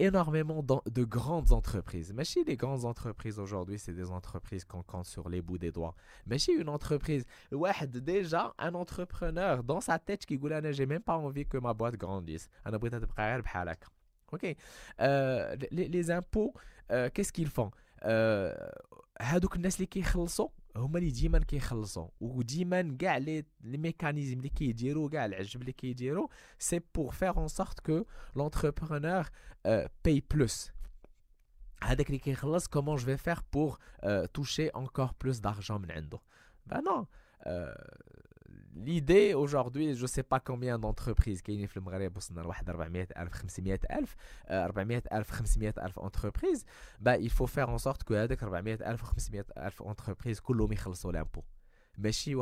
énormément 0.01 0.63
de 0.63 1.03
grandes 1.03 1.51
entreprises. 1.51 2.13
Mais 2.13 2.23
chez 2.23 2.43
les 2.43 2.57
grandes 2.57 2.85
entreprises 2.85 3.39
aujourd'hui, 3.39 3.79
c'est 3.79 3.93
des 3.93 4.09
entreprises 4.09 4.65
qu'on 4.65 4.83
compte 4.83 5.05
sur 5.05 5.29
les 5.29 5.41
bouts 5.41 5.57
des 5.57 5.71
doigts. 5.71 5.95
Mais 6.25 6.37
chez 6.37 6.53
une 6.53 6.69
entreprise, 6.69 7.23
ouais, 7.51 7.71
déjà, 7.87 8.53
un 8.57 8.73
entrepreneur 8.73 9.63
dans 9.63 9.81
sa 9.81 9.99
tête 9.99 10.25
qui 10.25 10.37
dit 10.37 10.47
j'ai 10.71 10.85
même 10.85 11.01
pas 11.01 11.17
envie 11.17 11.45
que 11.45 11.57
ma 11.57 11.73
boîte 11.73 11.95
grandisse. 11.95 12.49
Ok. 14.31 14.55
Euh, 15.01 15.55
les, 15.71 15.87
les, 15.87 16.11
impôts, 16.11 16.53
euh, 16.91 17.09
qu'est-ce 17.13 17.33
qu'ils 17.33 17.49
font? 17.49 17.71
Euh, 18.05 18.53
هما 20.76 20.98
اللي 20.98 21.10
ديما 21.10 21.38
كيخلصوا 21.38 22.08
وديما 22.20 22.96
كاع 22.98 23.16
لي 23.16 23.44
لي 23.60 23.78
ميكانيزم 23.78 24.38
اللي 24.38 24.48
كيديروا 24.48 25.10
كاع 25.10 25.24
العجب 25.24 25.60
اللي 25.60 25.72
كيديروا 25.72 26.28
سي 26.58 26.80
بور 26.94 27.12
فير 27.12 27.36
اون 27.36 27.48
سورت 27.48 27.80
كو 27.80 28.04
لونتربرونور 28.36 29.28
باي 30.04 30.22
بلوس 30.30 30.70
هذاك 31.82 32.06
اللي 32.06 32.18
كيخلص 32.18 32.66
كومون 32.66 32.96
جو 32.96 33.04
في 33.04 33.16
فير 33.16 33.38
بور 33.52 33.78
توشي 34.34 34.68
انكور 34.68 35.10
بلوس 35.22 35.38
دارجون 35.38 35.80
من 35.80 35.90
عنده 35.90 36.18
با 36.66 36.80
نو 36.80 37.06
l'idée 38.85 39.33
aujourd'hui, 39.33 39.95
je 39.95 40.01
ne 40.01 40.07
sais 40.07 40.23
pas 40.23 40.39
combien 40.39 40.79
d'entreprises 40.79 41.41
qui 41.41 41.67
في 41.67 41.77
المغرب 41.77 42.17
وصلنا 42.17 42.41
لواحد 42.41 42.69
400000 42.69 43.07
500000 43.31 44.15
400000 44.49 45.73
000 45.73 45.73
entreprises 45.97 46.65
bah 46.99 47.17
il 47.17 47.29
faut 47.29 47.47
faire 47.47 47.69
en 47.69 47.77
sorte 47.77 48.03
que 48.03 48.13
400 48.13 48.61
000, 48.63 48.77
500 48.77 49.31
000 49.31 49.45
entreprises 49.91 50.39
كلهم 50.39 50.71
يخلصوا 50.71 51.11
l'impôt 51.11 51.43
Mais 51.97 52.11
si 52.13 52.33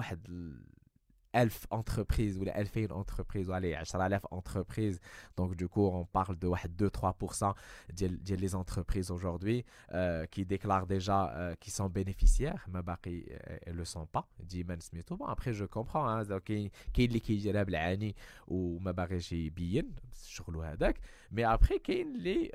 1000 1.33 1.49
entreprises 1.69 2.37
ou 2.37 2.43
les 2.43 2.53
1000 2.75 2.91
entreprises 2.93 3.49
ou 3.49 3.53
allez 3.53 3.75
10000 3.75 4.19
entreprises 4.31 4.99
donc 5.37 5.55
du 5.55 5.67
coup 5.67 5.85
on 5.85 6.05
parle 6.05 6.37
de 6.37 6.49
2 6.67 6.87
3% 6.87 7.53
des 7.93 8.55
entreprises 8.55 9.11
aujourd'hui 9.11 9.65
euh, 9.93 10.25
qui 10.27 10.45
déclarent 10.45 10.87
déjà 10.87 11.31
euh, 11.31 11.55
qui 11.59 11.71
sont 11.71 11.89
bénéficiaires. 11.89 12.65
Mais 12.71 12.81
baqi 12.81 13.25
ne 13.67 13.73
le 13.73 13.85
sont 13.85 14.05
pas 14.05 14.27
dit 14.39 14.65
Smith. 14.79 15.07
Bon 15.11 15.25
après 15.25 15.53
je 15.53 15.65
comprends 15.65 16.07
hein 16.07 16.23
qui 16.45 16.71
qui 16.93 17.07
qui 17.21 17.39
جرب 17.39 17.69
العاني 17.69 18.15
وما 18.47 18.91
باغيش 18.91 19.31
يبين 19.31 19.95
الشغل 20.11 20.57
هذاك 20.57 20.99
mais 21.31 21.43
après 21.43 21.77
كاين 21.83 22.15
اللي 22.15 22.51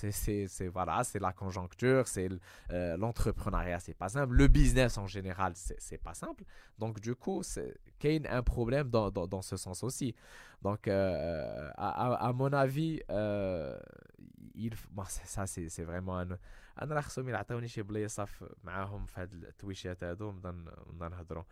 c'est 0.00 0.68
voilà, 0.68 1.04
c'est 1.04 1.20
la 1.20 1.32
conjoncture, 1.32 2.06
c'est 2.08 2.28
euh, 2.70 2.96
l'entrepreneuriat, 2.96 3.78
c'est 3.78 3.94
pas 3.94 4.08
simple. 4.08 4.34
Le 4.34 4.48
business 4.48 4.98
en 4.98 5.06
général, 5.06 5.52
c'est 5.54 5.98
pas 5.98 6.14
simple. 6.14 6.44
Donc 6.78 7.00
du 7.00 7.14
coup, 7.14 7.42
il 8.02 8.22
y 8.22 8.26
a 8.26 8.36
un 8.36 8.42
problème 8.42 8.90
dans, 8.90 9.10
dans, 9.10 9.26
dans, 9.26 9.42
ce 9.42 9.56
sens 9.56 9.84
aussi. 9.84 10.14
Donc 10.62 10.88
euh, 10.88 11.70
à, 11.76 12.14
à, 12.14 12.32
mon 12.32 12.52
avis, 12.52 13.00
euh, 13.10 13.78
il, 14.54 14.74
bon, 14.90 15.04
ça 15.06 15.46
c'est 15.46 15.84
vraiment 15.84 16.18
un 16.18 16.36
انا 16.82 16.94
راه 16.94 17.00
خصهم 17.00 17.28
يعطيوني 17.28 17.68
شي 17.68 17.82
بلايصه 17.82 18.28
معاهم 18.64 19.06
في 19.06 19.20
هاد 19.20 19.32
التويشات 19.32 20.04
هادو 20.04 20.30
نبدا 20.30 20.50
نبدا 20.50 21.08
نهضروا 21.08 21.44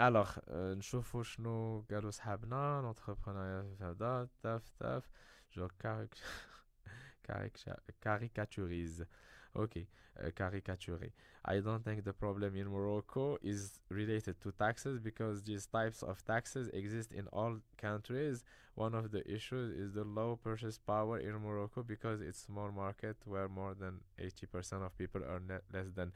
الوغ 0.00 0.30
نشوفوا 0.50 1.22
شنو 1.22 1.84
قالوا 1.90 2.10
صحابنا 2.10 2.80
لونتربرونيا 2.82 3.76
هذا 3.80 4.28
تاف 4.42 4.70
تاف 4.80 5.10
je 5.55 5.67
caricaturise. 8.01 9.05
Ok, 9.55 9.77
euh, 10.19 10.31
caricaturé. 10.31 11.13
I 11.47 11.61
don't 11.61 11.81
think 11.81 12.03
the 12.03 12.11
problem 12.11 12.55
in 12.57 12.65
Morocco 12.65 13.37
is 13.41 13.79
related 13.89 14.37
to 14.41 14.51
taxes 14.51 14.99
because 14.99 15.43
these 15.43 15.65
types 15.67 16.03
of 16.03 16.21
taxes 16.25 16.69
exist 16.73 17.13
in 17.13 17.27
all 17.31 17.61
countries. 17.77 18.43
One 18.75 18.93
of 18.95 19.11
the 19.11 19.23
issues 19.25 19.71
is 19.71 19.93
the 19.93 20.03
low 20.03 20.35
purchase 20.35 20.77
power 20.77 21.19
in 21.19 21.31
Morocco 21.41 21.83
because 21.83 22.19
it's 22.19 22.39
small 22.39 22.69
market 22.71 23.15
where 23.25 23.47
more 23.47 23.73
than 23.75 24.01
80% 24.19 24.85
of 24.85 24.97
people 24.97 25.21
earn 25.23 25.47
less 25.71 25.91
than 25.95 26.11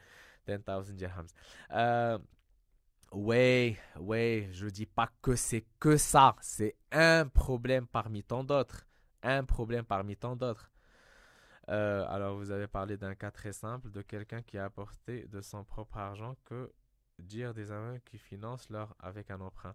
10,000 0.46 0.98
dirhams. 0.98 1.34
Euh, 1.72 2.18
ouais, 3.14 3.78
ouais, 3.98 4.50
je 4.52 4.68
dis 4.68 4.86
pas 4.86 5.10
que 5.22 5.38
c'est 5.38 5.66
que 5.80 5.96
ça. 5.96 6.36
C'est 6.42 6.76
un 6.92 7.26
problème 7.30 7.88
parmi 7.88 8.22
tant 8.24 8.44
d'autres. 8.44 8.89
Un 9.23 9.45
problème 9.45 9.85
parmi 9.85 10.17
tant 10.17 10.37
d'autres. 10.37 10.71
Euh, 11.71 12.05
alors, 12.09 12.37
vous 12.37 12.51
avez 12.51 12.67
parlé 12.67 12.97
d'un 12.97 13.15
cas 13.15 13.31
très 13.31 13.53
simple 13.53 13.91
de 13.91 14.03
quelqu'un 14.03 14.43
qui 14.43 14.59
a 14.59 14.65
apporté 14.65 15.27
de 15.29 15.41
son 15.41 15.65
propre 15.65 15.97
argent 15.97 16.37
que 16.45 16.71
dire 17.19 17.55
des 17.55 17.73
amis 17.73 18.01
qui 18.05 18.19
financent 18.19 18.69
leur 18.71 18.95
avec 19.01 19.31
un 19.31 19.41
emprunt. 19.41 19.75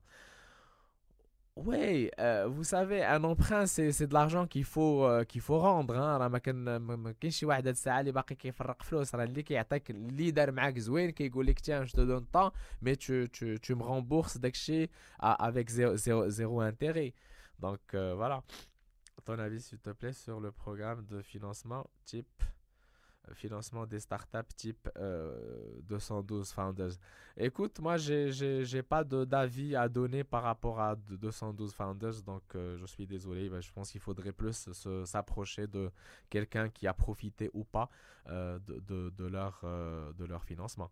Oui, 1.56 2.10
euh, 2.20 2.48
vous 2.48 2.64
savez, 2.64 3.04
un 3.04 3.22
emprunt, 3.26 3.66
c'est, 3.66 3.92
c'est 3.92 4.08
de 4.08 4.14
l'argent 4.14 4.48
qu'il 4.48 4.64
faut, 4.64 5.04
euh, 5.04 5.26
qu'il 5.26 5.42
faut 5.42 5.60
rendre. 5.60 5.98
Hein. 5.98 6.18
راه 6.18 6.28
ما 6.28 6.38
كان 6.38 6.78
ما 6.78 7.12
كاينش 7.12 7.38
شي 7.38 7.46
واحد 7.46 7.68
هاد 7.68 7.68
الساعه 7.68 8.00
اللي 8.00 8.12
باقي 8.12 8.36
كيفرق 8.36 8.84
فلوس 8.84 9.16
راه 9.16 9.24
اللي 9.24 9.44
كيعطيك 9.44 9.92
اللي 9.92 10.32
دار 10.32 10.52
معاك 10.52 10.80
زوين 10.80 11.10
كيقول 11.10 11.48
لك 11.48 11.60
tiens 11.60 11.86
je 11.86 11.92
te 11.92 12.02
donne 12.02 12.26
tant 12.32 12.52
mais 12.82 12.96
tu, 12.96 13.30
tu, 13.34 13.60
tu 13.62 13.76
me 13.76 13.84
rembourses 13.84 14.38
داكشي 14.38 14.90
avec 15.22 15.70
zéro, 15.70 15.96
zéro, 15.96 16.30
zéro 16.30 16.62
intérêt. 16.62 17.14
Donc 17.60 17.82
euh, 17.94 18.14
voilà 18.16 18.44
ton 19.23 19.39
avis, 19.39 19.61
s'il 19.61 19.79
te 19.79 19.91
plaît, 19.91 20.13
sur 20.13 20.41
le 20.41 20.53
programme 20.53 21.05
de 21.07 21.23
financement 21.23 21.89
type 22.05 22.43
euh, 23.29 23.35
financement 23.35 23.87
des 23.87 24.01
startups 24.01 24.55
type 24.57 24.89
212 24.97 26.51
euh, 26.51 26.55
Founders. 26.55 26.93
Écoute, 27.37 27.81
moi, 27.81 27.97
j'ai 27.97 28.31
n'ai 28.73 28.83
pas 28.83 29.05
d'avis 29.05 29.75
à 29.77 29.89
donner 29.89 30.25
par 30.25 30.43
rapport 30.43 30.81
à 30.81 30.95
212 30.97 31.73
Founders, 31.73 32.23
donc 32.23 32.43
euh, 32.55 32.77
je 32.77 32.87
suis 32.87 33.07
désolé. 33.07 33.51
je 33.61 33.73
pense 33.73 33.91
qu'il 33.91 34.01
faudrait 34.01 34.33
plus 34.33 34.69
s'approcher 35.05 35.67
de 35.67 35.91
quelqu'un 36.29 36.69
qui 36.69 36.87
a 36.87 36.95
profité 36.95 37.51
ou 37.55 37.65
pas 37.65 37.89
de, 38.27 39.11
de, 39.11 39.27
leur, 39.27 39.61
de 39.63 40.25
leur 40.25 40.45
financement. 40.45 40.91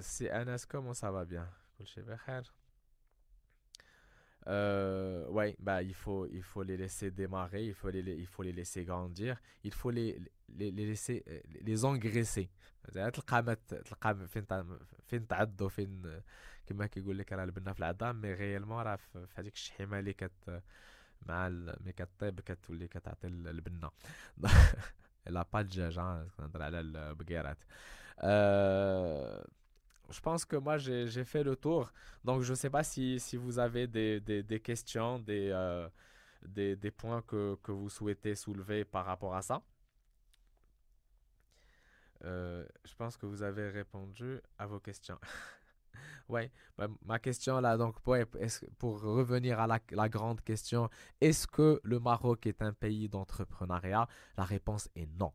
C'est 0.00 0.30
Anas, 0.30 0.66
comment 0.68 0.94
ça 0.94 1.10
va 1.10 1.24
bien? 1.24 1.48
euh, 4.47 5.27
ouais, 5.29 5.55
bah, 5.59 5.81
il, 5.81 5.93
faut, 5.93 6.27
il 6.27 6.43
faut 6.43 6.63
les 6.63 6.77
laisser 6.77 7.11
démarrer, 7.11 7.65
il 7.65 7.73
faut 7.73 7.89
les, 7.89 8.01
il 8.01 8.27
faut 8.27 8.43
les 8.43 8.51
laisser 8.51 8.83
grandir, 8.85 9.41
il 9.63 9.73
faut 9.73 9.89
les, 9.89 10.19
les, 10.49 10.71
les 10.71 10.85
laisser 10.85 11.23
les 11.61 11.85
engraisser. 11.85 12.49
تلقى 12.93 13.55
تلقى 13.67 14.27
فين 14.27 14.45
فين 15.07 15.27
تعضوا 15.27 15.69
فين 15.69 16.21
كما 16.65 16.87
كيقول 16.87 17.17
لك 17.17 17.33
راه 17.33 17.43
البنه 17.43 17.73
في 17.73 17.79
العظام 17.79 18.21
مي 18.21 18.33
ريالمون 18.33 18.83
راه 18.83 18.95
في 18.95 19.27
هذيك 19.35 19.53
الشحيمه 19.53 19.99
اللي 19.99 20.13
كت 20.13 20.61
مع 21.25 21.49
مي 21.49 21.91
كطيب 21.91 22.39
كتولي 22.39 22.87
كتعطي 22.87 23.27
البنه 23.27 23.91
لا 25.27 25.45
با 25.53 25.59
الدجاج 25.59 25.99
نهضر 25.99 26.61
على 26.61 26.79
البقيرات 26.79 27.57
أه 28.19 29.47
je 30.10 30.20
pense 30.20 30.44
que 30.44 30.56
moi, 30.56 30.78
j'ai 30.78 31.24
fait 31.24 31.42
le 31.42 31.56
tour. 31.56 31.92
Donc, 32.24 32.42
je 32.42 32.50
ne 32.50 32.56
sais 32.56 32.70
pas 32.70 32.82
si, 32.82 33.18
vous 33.36 33.58
avez 33.58 33.86
des, 33.86 34.60
questions, 34.62 35.18
des, 35.18 35.50
euh, 35.52 35.88
points 36.96 37.22
que, 37.22 37.56
vous 37.68 37.90
souhaitez 37.90 38.34
soulever 38.34 38.84
par 38.84 39.06
rapport 39.06 39.34
à 39.34 39.42
ça. 39.42 39.62
Euh, 42.24 42.66
je 42.84 42.94
pense 42.94 43.16
que 43.16 43.24
vous 43.24 43.42
avez 43.42 43.70
répondu 43.70 44.40
à 44.58 44.66
vos 44.66 44.78
questions. 44.78 45.18
ouais, 46.28 46.50
bah, 46.76 46.88
ma 47.02 47.18
question 47.18 47.60
là, 47.60 47.78
donc 47.78 47.98
pour, 48.00 49.00
revenir 49.00 49.58
à 49.58 49.66
la 49.66 50.08
grande 50.08 50.42
question, 50.42 50.90
est-ce 51.20 51.46
que 51.46 51.80
le 51.82 51.98
Maroc 51.98 52.46
est 52.46 52.60
un 52.60 52.74
pays 52.74 53.08
d'entrepreneuriat? 53.08 54.06
La 54.36 54.44
réponse 54.44 54.90
est 54.94 55.06
non. 55.18 55.32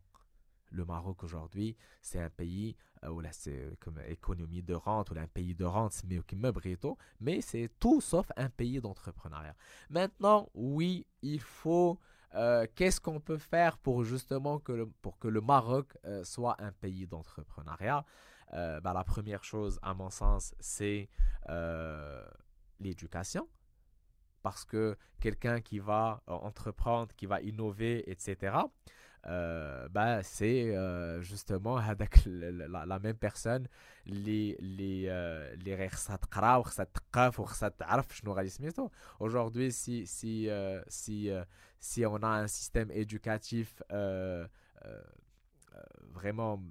Le 0.71 0.86
Maroc 0.86 1.23
aujourd'hui, 1.23 1.75
c'est 2.01 2.19
un 2.19 2.30
pays 2.30 2.75
euh, 3.04 3.10
où 3.10 3.21
c'est 3.32 3.78
comme 3.80 3.99
économie 4.08 4.62
de 4.62 4.73
rente, 4.73 5.12
ou 5.12 5.15
un 5.17 5.28
pays 5.28 5.56
de 5.56 5.65
rente, 5.65 6.01
mais 6.06 6.19
mais 7.19 7.41
c'est 7.41 7.69
tout 7.80 8.01
sauf 8.01 8.32
un 8.36 8.49
pays 8.49 8.82
d'entrepreneuriat. 8.82 9.56
Maintenant, 9.89 10.49
oui, 10.54 11.06
il 11.21 11.39
faut 11.39 11.99
euh, 12.34 12.67
qu'est-ce 12.75 12.99
qu'on 12.99 13.19
peut 13.19 13.38
faire 13.38 13.78
pour 13.78 14.04
justement 14.04 14.60
que 14.60 14.71
le, 14.71 14.88
pour 14.88 15.17
que 15.19 15.28
le 15.28 15.41
Maroc 15.41 15.97
euh, 16.06 16.23
soit 16.23 16.56
un 16.60 16.71
pays 16.71 17.08
d'entrepreneuriat? 17.08 18.06
Bah, 18.51 18.93
La 18.93 19.04
première 19.04 19.43
chose, 19.43 19.80
à 19.82 19.93
mon 19.93 20.10
sens, 20.10 20.56
c'est 20.60 21.10
l'éducation. 22.80 23.49
Parce 24.41 24.63
que 24.63 24.95
quelqu'un 25.19 25.60
qui 25.60 25.80
va 25.80 26.21
entreprendre, 26.28 27.13
qui 27.15 27.25
va 27.25 27.41
innover, 27.41 28.10
etc., 28.10 28.56
euh, 29.27 29.88
bah, 29.89 30.21
c'est 30.21 30.75
euh, 30.75 31.21
justement 31.21 31.77
avec 31.91 32.19
la, 32.25 32.99
même 32.99 33.15
personne 33.15 33.67
les 34.05 34.55
les 34.59 35.05
euh, 35.07 35.55
les 35.65 35.75
aujourd'hui 39.19 39.71
si 39.71 40.05
si 40.05 40.49
si 40.88 41.29
si 41.79 42.05
on 42.05 42.17
a 42.17 42.27
un 42.27 42.47
système 42.47 42.91
éducatif 42.91 43.81
vraiment 46.13 46.61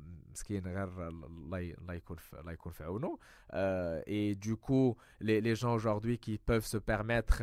et 4.06 4.34
du 4.34 4.56
coup 4.56 4.96
les, 5.20 5.40
les 5.40 5.54
gens 5.54 5.74
aujourd'hui 5.74 6.18
qui 6.18 6.38
peuvent 6.38 6.66
se 6.66 6.78
permettre 6.78 7.42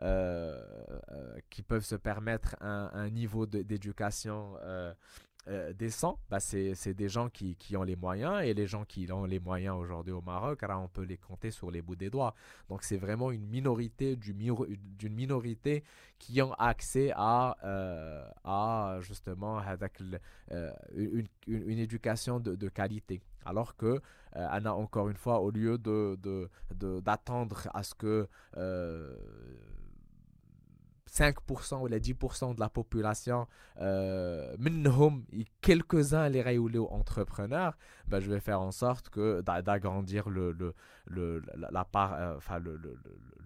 euh, 0.00 0.62
euh, 1.10 1.38
qui 1.50 1.62
peuvent 1.62 1.84
se 1.84 1.96
permettre 1.96 2.54
un, 2.60 2.88
un 2.92 3.10
niveau 3.10 3.46
d'éducation 3.46 4.54
euh, 4.62 4.94
euh, 5.48 5.72
décent, 5.72 6.18
bah 6.30 6.40
c'est 6.40 6.94
des 6.94 7.08
gens 7.08 7.28
qui, 7.28 7.56
qui, 7.56 7.76
ont 7.76 7.82
les 7.82 7.96
moyens 7.96 8.42
et 8.42 8.52
les 8.52 8.66
gens 8.66 8.84
qui 8.84 9.10
ont 9.10 9.24
les 9.24 9.40
moyens 9.40 9.76
aujourd'hui 9.76 10.12
au 10.12 10.20
Maroc, 10.20 10.62
alors 10.62 10.82
on 10.82 10.88
peut 10.88 11.04
les 11.04 11.16
compter 11.16 11.50
sur 11.50 11.70
les 11.70 11.80
bouts 11.80 11.96
des 11.96 12.10
doigts. 12.10 12.34
Donc 12.68 12.82
c'est 12.82 12.98
vraiment 12.98 13.30
une 13.30 13.46
minorité 13.46 14.16
d'une 14.16 15.14
minorité 15.14 15.84
qui 16.18 16.42
ont 16.42 16.52
accès 16.54 17.12
à, 17.14 17.56
euh, 17.64 18.28
à 18.44 18.98
justement 19.00 19.60
euh, 20.52 20.72
une, 20.94 21.26
une, 21.46 21.78
éducation 21.78 22.40
de, 22.40 22.54
de, 22.54 22.68
qualité. 22.68 23.22
Alors 23.46 23.76
que, 23.76 24.00
Anna, 24.32 24.74
encore 24.74 25.08
une 25.08 25.16
fois, 25.16 25.40
au 25.40 25.50
lieu 25.50 25.78
d'attendre 25.78 27.56
de, 27.56 27.64
de, 27.64 27.70
à 27.72 27.82
ce 27.82 27.94
que 27.94 28.28
5% 31.13 31.81
ou 31.81 31.87
les 31.87 31.99
10% 31.99 32.55
de 32.55 32.59
la 32.59 32.69
population, 32.69 33.47
euh, 33.79 34.55
quelques-uns 35.61 36.27
les 36.29 36.41
réouler 36.41 36.79
entrepreneurs, 36.79 37.77
ben, 38.07 38.19
je 38.19 38.31
vais 38.31 38.39
faire 38.39 38.61
en 38.61 38.71
sorte 38.71 39.09
que 39.09 39.41
d'agrandir 39.41 40.29
le, 40.29 40.51
le, 40.51 40.73
le, 41.05 41.43
la, 41.55 41.85
part, 41.85 42.13
euh, 42.13 42.37
enfin, 42.37 42.57
le, 42.57 42.77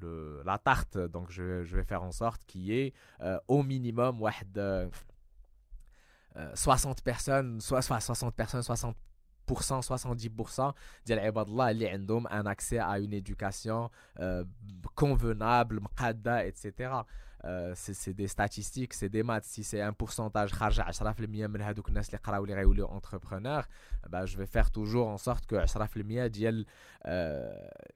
le, 0.01 0.41
la 0.45 0.57
tarte. 0.57 0.97
Donc, 0.97 1.29
je, 1.29 1.63
je, 1.63 1.75
vais 1.75 1.83
faire 1.83 2.03
en 2.03 2.11
sorte 2.11 2.45
qu'il 2.45 2.61
y 2.61 2.79
ait 2.79 2.93
euh, 3.21 3.37
au 3.49 3.63
minimum 3.63 4.19
60 6.53 6.99
euh, 6.99 7.01
personnes, 7.03 7.59
soit, 7.59 7.81
soit 7.81 7.99
60 7.99 8.33
personnes, 8.33 8.63
60 8.63 8.95
70% 9.53 10.73
ديال 11.05 11.19
عباد 11.19 11.47
الله 11.47 11.69
اللي 11.69 11.89
عندهم 11.89 12.27
un 12.27 12.45
accès 12.45 12.79
à 12.79 12.99
une 12.99 13.13
éducation 13.13 13.89
euh, 14.19 14.43
convenable 14.95 15.79
مقاده 15.79 16.47
etc 16.47 17.03
euh, 17.45 17.73
c'est 17.75 18.13
des 18.13 18.27
statistiques, 18.27 18.93
c'est 18.93 19.09
des 19.09 19.23
maths. 19.23 19.45
Si 19.45 19.63
c'est 19.63 19.81
un 19.81 19.93
pourcentage 19.93 20.51
خارج 20.51 20.81
10% 20.81 21.47
من 21.47 21.61
هذوك 21.61 21.89
الناس 21.89 22.09
اللي 22.09 22.17
قراو 22.17 22.43
اللي 22.43 22.55
غيوليو 22.55 22.87
entrepreneur, 22.87 23.63
bah, 24.09 24.25
je 24.25 24.37
vais 24.37 24.47
faire 24.47 24.71
toujours 24.71 25.07
en 25.07 25.17
sorte 25.17 25.45
que 25.45 25.55
10% 25.55 26.27
ديال 26.27 26.65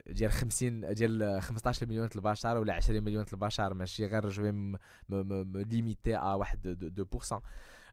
ديال 0.06 0.32
50 0.32 0.94
ديال 0.94 1.42
15 1.42 1.86
مليون 1.86 2.08
البشر 2.16 2.56
ولا 2.56 2.76
20 2.76 3.02
مليون 3.04 3.24
البشر 3.32 3.74
ماشي 3.74 4.06
غير 4.06 4.28
جو 4.28 4.52
me 4.52 5.64
limiter 5.64 6.14
à 6.14 6.36
واحد 6.36 6.76
2%. 7.30 7.40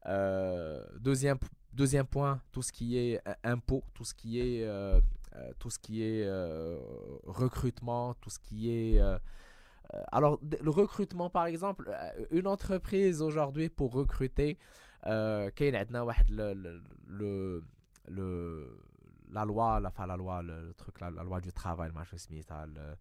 Euh, 0.06 0.82
deuxième 1.00 1.38
deuxième 1.74 2.06
point, 2.06 2.42
tout 2.52 2.62
ce 2.62 2.72
qui 2.72 2.98
est 2.98 3.22
impôt, 3.44 3.84
tout 3.94 4.06
ce 4.06 4.14
qui 4.14 4.40
est 4.40 4.64
euh, 4.64 5.02
tout 5.59 5.71
ce 5.71 5.79
qui 5.79 6.03
est 6.03 6.29
recrutement, 7.25 8.15
tout 8.15 8.31
ce 8.31 8.39
qui 8.39 8.71
est 8.71 9.01
euh, 9.95 10.03
alors, 10.13 10.41
le 10.63 10.71
recrutement, 10.71 11.31
par 11.31 11.47
exemple, 11.47 11.89
euh, 11.89 12.27
une 12.31 12.47
entreprise 12.47 13.21
aujourd'hui 13.23 13.69
pour 13.69 13.93
recruter, 13.93 14.59
euh, 15.07 15.51
le, 16.31 16.81
le, 17.07 17.63
le, 18.09 18.79
la 19.31 19.45
loi, 19.45 19.81
la, 19.81 19.93
la 20.07 20.17
loi, 20.17 20.43
le, 20.43 20.73
truc, 20.75 21.01
la, 21.01 21.11
loi 21.11 21.41
du 21.41 21.53
travail, 21.53 21.91
le, 22.67 22.97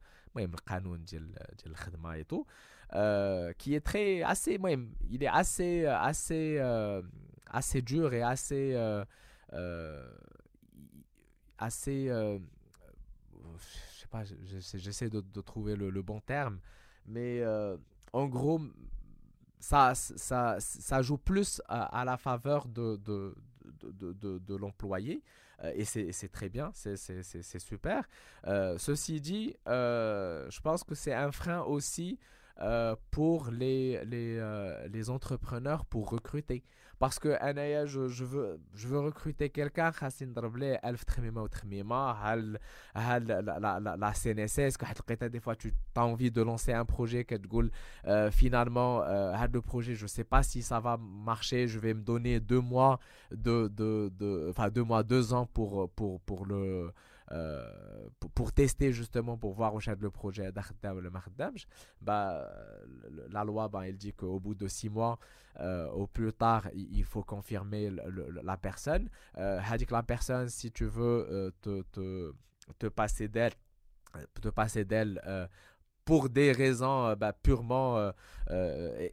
et 2.20 2.26
tout, 2.26 2.46
qui 3.58 3.76
est 3.76 3.86
très, 3.86 4.22
assez, 4.24 4.58
il 5.10 5.24
est 5.24 5.28
assez, 5.28 5.86
assez, 5.86 6.60
assez 7.50 7.82
dur 7.82 8.14
et 8.14 8.22
assez 8.22 8.76
assez 11.58 12.08
je 12.08 14.00
sais 14.00 14.08
pas 14.10 14.24
j'essaie 14.76 15.10
de, 15.10 15.42
trouver 15.42 15.76
le, 15.76 16.02
bon 16.02 16.20
terme 16.20 16.60
mais 17.06 17.44
en 18.14 18.28
gros 18.28 18.62
ça, 19.60 19.96
ça, 19.96 20.58
ça 20.60 21.02
joue 21.02 21.18
plus 21.18 21.62
à, 21.70 22.04
la 22.04 22.18
faveur 22.18 22.68
de, 22.68 22.98
de, 22.98 23.34
de, 23.82 24.40
de 24.40 24.56
l'employé. 24.56 25.24
Euh, 25.64 25.72
et 25.76 25.86
c'est 25.86 26.32
très 26.32 26.50
bien, 26.50 26.72
c'est 26.74 27.60
super. 27.60 28.08
Euh, 28.48 28.78
ceci 28.78 29.22
dit, 29.22 29.56
euh, 29.68 30.50
je 30.50 30.60
pense 30.60 30.84
que 30.84 30.96
c'est 30.96 31.14
un 31.14 31.32
frein 31.32 31.62
aussi 31.62 32.20
euh, 32.62 32.96
pour 33.10 33.50
les, 33.50 34.06
les, 34.06 34.38
euh, 34.38 34.88
les, 34.88 35.10
entrepreneurs 35.10 35.86
pour 35.86 36.12
recruter. 36.12 36.64
Parce 37.00 37.18
que 37.18 37.36
je, 37.86 38.08
je, 38.08 38.24
veux, 38.24 38.60
je 38.76 38.88
veux 38.88 39.00
recruter 39.00 39.50
quelqu'un, 39.50 39.92
Hassin 40.00 40.28
Drablé, 40.28 40.78
Tremima 41.08 41.42
ou 41.42 41.48
Tremima, 41.48 42.16
la 42.94 44.14
CNSS, 44.14 44.78
des 45.32 45.40
fois 45.40 45.56
tu 45.56 45.74
as 45.96 46.06
envie 46.06 46.30
de 46.30 46.44
lancer 46.44 46.74
un 46.74 46.86
projet, 46.86 47.26
euh, 48.06 48.30
finalement, 48.30 49.02
euh, 49.02 49.34
le 49.52 49.62
projet, 49.62 49.96
je 49.96 50.04
ne 50.04 50.08
sais 50.08 50.24
pas 50.24 50.44
si 50.44 50.62
ça 50.62 50.80
va 50.80 50.98
marcher, 50.98 51.68
je 51.68 51.80
vais 51.80 51.96
me 51.96 52.02
donner 52.02 52.40
deux 52.40 52.62
mois, 52.62 53.00
de, 53.32 53.68
de, 53.68 54.12
de, 54.16 54.48
enfin 54.52 54.70
deux 54.70 54.84
mois, 54.84 55.02
deux 55.02 55.34
ans 55.34 55.48
pour, 55.48 55.90
pour, 55.90 56.22
pour 56.22 56.46
le 56.46 56.94
euh, 57.32 57.66
pour, 58.36 58.52
tester 58.52 58.92
justement, 58.92 59.38
pour 59.38 59.54
voir 59.54 59.74
au 59.74 59.80
le 59.80 60.12
projet 60.12 60.52
le 61.02 61.10
bah, 62.02 62.50
la 63.30 63.44
loi, 63.44 63.70
bah, 63.70 63.88
elle 63.88 63.98
dit 63.98 64.14
qu'au 64.14 64.40
bout 64.40 64.56
de 64.56 64.68
six 64.68 64.90
mois, 64.90 65.18
euh, 65.60 65.88
au 65.90 66.08
plus 66.08 66.34
tard, 66.34 66.70
il 66.74 67.04
faut 67.04 67.24
confirmer 67.24 67.90
la 68.44 68.58
personne. 68.58 69.10
Euh, 69.38 69.60
la 69.92 70.04
personne, 70.04 70.50
si 70.50 70.72
tu 70.72 70.86
veux 70.86 71.28
euh, 71.30 71.52
te, 71.62 71.82
te, 71.92 72.34
te, 72.80 72.88
passer 72.88 73.28
d'elle, 73.28 73.54
te 74.42 74.50
passer 74.50 74.84
d'elle 74.86 75.22
pour 76.06 76.30
des 76.30 76.52
raisons 76.52 77.14
bah, 77.16 77.34
purement 77.34 78.12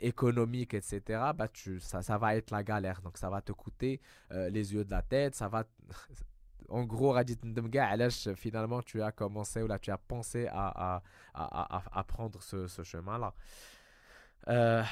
économiques, 0.01 0.75
etc., 0.75 1.03
bah, 1.35 1.49
tu, 1.49 1.79
ça, 1.81 2.03
ça 2.03 2.19
va 2.19 2.37
être 2.37 2.51
la 2.51 2.63
galère. 2.63 3.01
Donc, 3.03 3.19
ça 3.19 3.31
va 3.31 3.41
te 3.43 3.53
coûter 3.53 4.01
les 4.31 4.75
yeux 4.75 4.85
de 4.85 4.91
la 4.91 5.03
tête, 5.03 5.35
ça 5.35 5.49
va, 5.49 5.65
en 6.71 6.85
gros, 6.85 7.15
finalement, 8.37 8.83
tu 8.83 9.03
as 9.03 9.13
commencé 9.13 9.63
ou 9.63 9.67
là, 9.67 9.79
tu 9.79 9.91
as 9.91 9.99
pensé 9.99 10.47
à, 10.47 10.69
à, 10.69 11.03
à, 11.35 11.99
à 11.99 12.05
prendre 12.05 12.43
ce, 12.43 12.67
ce 12.67 12.83
chemin-là. 12.83 13.35
Euh, 14.49 14.83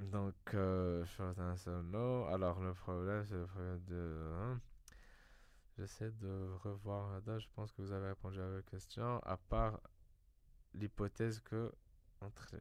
donc, 0.00 0.34
euh, 0.54 1.04
alors 2.28 2.60
le 2.60 2.74
problème, 2.74 3.24
c'est 3.26 3.34
le 3.34 3.46
problème 3.46 3.80
de. 3.84 4.32
Hein. 4.40 4.60
J'essaie 5.78 6.10
de 6.10 6.50
revoir. 6.62 7.20
Je 7.26 7.46
pense 7.54 7.72
que 7.72 7.82
vous 7.82 7.92
avez 7.92 8.08
répondu 8.08 8.40
à 8.40 8.48
la 8.48 8.62
question. 8.62 9.18
À 9.20 9.36
part 9.36 9.80
l'hypothèse 10.74 11.40
que 11.40 11.72
entre, 12.20 12.56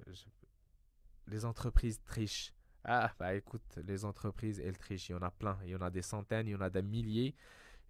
les 1.28 1.46
entreprises 1.46 2.02
trichent. 2.04 2.54
Ah, 2.86 3.14
bah 3.18 3.34
écoute, 3.34 3.80
les 3.86 4.06
entreprises, 4.06 4.60
elles 4.60 4.78
trichent. 4.78 5.10
Il 5.10 5.14
y 5.14 5.16
en 5.16 5.22
a 5.22 5.32
plein. 5.32 5.58
Il 5.64 5.70
y 5.70 5.76
en 5.76 5.82
a 5.82 5.90
des 5.90 6.02
centaines, 6.02 6.48
il 6.48 6.52
y 6.52 6.56
en 6.56 6.62
a 6.62 6.70
des 6.70 6.82
milliers. 6.82 7.36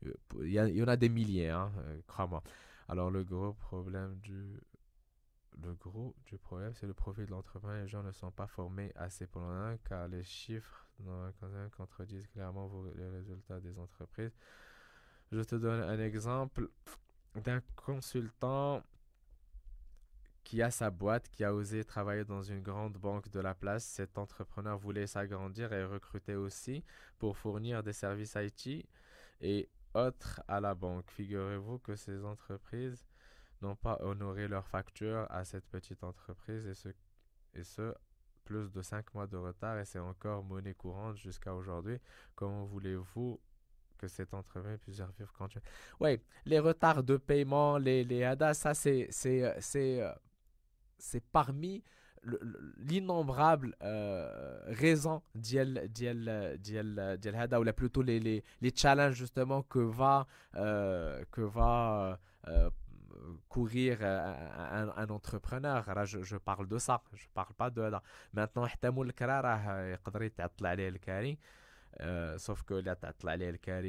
Euh, 0.06 0.14
il 0.42 0.52
y, 0.52 0.84
en 0.84 0.88
a 0.88 0.98
des 0.98 1.10
milliers, 1.10 1.50
hein, 1.50 1.72
euh, 1.78 2.00
crois-moi. 2.08 2.44
Alors, 2.88 3.10
le 3.10 3.24
gros 3.24 3.54
problème 3.54 4.16
du. 4.20 4.60
Le 5.62 5.74
gros 5.76 6.16
problème, 6.42 6.74
c'est 6.74 6.88
le 6.88 6.94
profit 6.94 7.26
de 7.26 7.32
l'entreprise. 7.32 7.84
Les 7.84 7.88
gens 7.88 8.04
ne 8.04 8.12
sont 8.12 8.32
pas 8.32 8.48
formés 8.48 8.92
assez 8.96 9.28
pour 9.28 9.42
l'un, 9.42 9.78
car 9.78 10.08
les 10.08 10.24
chiffres 10.24 10.88
contredisent 11.78 12.28
clairement 12.28 12.70
les 12.96 13.08
résultats 13.08 13.60
des 13.60 13.78
entreprises. 13.78 14.34
Je 15.32 15.42
te 15.42 15.56
donne 15.56 15.82
un 15.82 16.00
exemple 16.00 16.70
d'un 17.36 17.62
consultant 17.76 18.84
qui 20.44 20.62
a 20.62 20.72
sa 20.72 20.90
boîte, 20.92 21.30
qui 21.30 21.44
a 21.44 21.54
osé 21.54 21.84
travailler 21.84 22.26
dans 22.26 22.44
une 22.44 22.62
grande 22.62 22.98
banque 22.98 23.30
de 23.30 23.40
la 23.40 23.56
place. 23.56 23.84
Cet 23.86 24.18
entrepreneur 24.18 24.78
voulait 24.78 25.08
s'agrandir 25.08 25.72
et 25.74 25.86
recruter 25.86 26.36
aussi 26.36 26.84
pour 27.18 27.38
fournir 27.38 27.84
des 27.84 27.94
services 27.94 28.36
IT 28.36 28.86
et 29.42 29.70
autres 29.94 30.42
à 30.48 30.60
la 30.60 30.76
banque. 30.76 31.10
Figurez-vous 31.12 31.80
que 31.80 31.96
ces 31.96 32.24
entreprises 32.26 33.06
n'ont 33.62 33.76
pas 33.76 33.98
honoré 34.02 34.48
leurs 34.48 34.68
factures 34.68 35.26
à 35.30 35.46
cette 35.46 35.66
petite 35.68 36.04
entreprise 36.04 36.68
et 36.68 36.74
ce, 36.74 36.90
et 37.54 37.64
ce 37.64 37.94
plus 38.44 38.72
de 38.72 38.82
5 38.82 39.14
mois 39.14 39.28
de 39.28 39.38
retard 39.38 39.80
et 39.80 39.86
c'est 39.86 40.00
encore 40.00 40.44
monnaie 40.44 40.74
courante 40.74 41.16
jusqu'à 41.18 41.54
aujourd'hui. 41.56 41.98
Comment 42.36 42.66
voulez-vous 42.66 43.40
que 43.98 44.08
cette 44.08 44.34
entreprise 44.34 44.78
puisse 44.80 44.98
survivre 44.98 45.32
quand 45.38 45.48
tu... 45.48 45.60
Oui, 46.02 46.20
les 46.46 46.60
retards 46.60 47.04
de 47.04 47.16
paiement, 47.16 47.78
les, 47.78 48.04
les 48.04 48.24
ADA, 48.24 48.54
ça 48.54 48.74
c'est 48.74 49.10
euh, 49.26 50.14
c'est 51.04 51.24
parmi 51.32 51.84
l'innombrable 52.78 53.76
euh, 53.84 54.60
raison 54.68 55.22
d'Yel 55.36 55.90
ou 57.60 57.74
plutôt 57.74 58.02
les, 58.02 58.20
les, 58.22 58.44
les, 58.62 58.72
challenges 58.74 59.16
justement 59.16 59.62
que 59.64 59.80
va, 59.80 60.26
euh, 60.56 61.26
que 61.32 61.42
va 61.42 62.18
euh, 62.48 62.70
courir 63.50 64.02
un, 64.02 65.10
entrepreneur. 65.10 65.94
Là, 65.94 66.06
je, 66.06 66.22
je, 66.24 66.38
parle 66.38 66.70
de 66.70 66.78
ça. 66.78 67.04
Je 67.14 67.28
parle 67.34 67.54
pas 67.56 67.70
de 67.70 67.82
là 67.82 68.02
maintenant 68.32 68.66
euh, 72.02 72.38
sauf 72.38 72.64
que 72.64 72.74
là, 72.74 72.96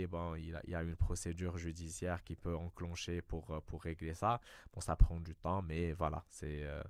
bon, 0.06 0.34
il, 0.34 0.58
y 0.66 0.74
a 0.74 0.82
une 0.82 0.96
procédure 0.96 1.56
judiciaire 1.56 2.22
qui 2.22 2.36
peut 2.36 2.54
enclencher 2.54 3.22
pour, 3.22 3.62
pour 3.66 3.82
régler 3.82 4.14
ça. 4.14 4.40
Bon, 4.72 4.80
ça 4.80 4.96
prend 4.96 5.20
du 5.20 5.34
temps, 5.34 5.62
mais 5.62 5.92
voilà, 5.92 6.24
c'est 6.28 6.64
euh, 6.64 6.82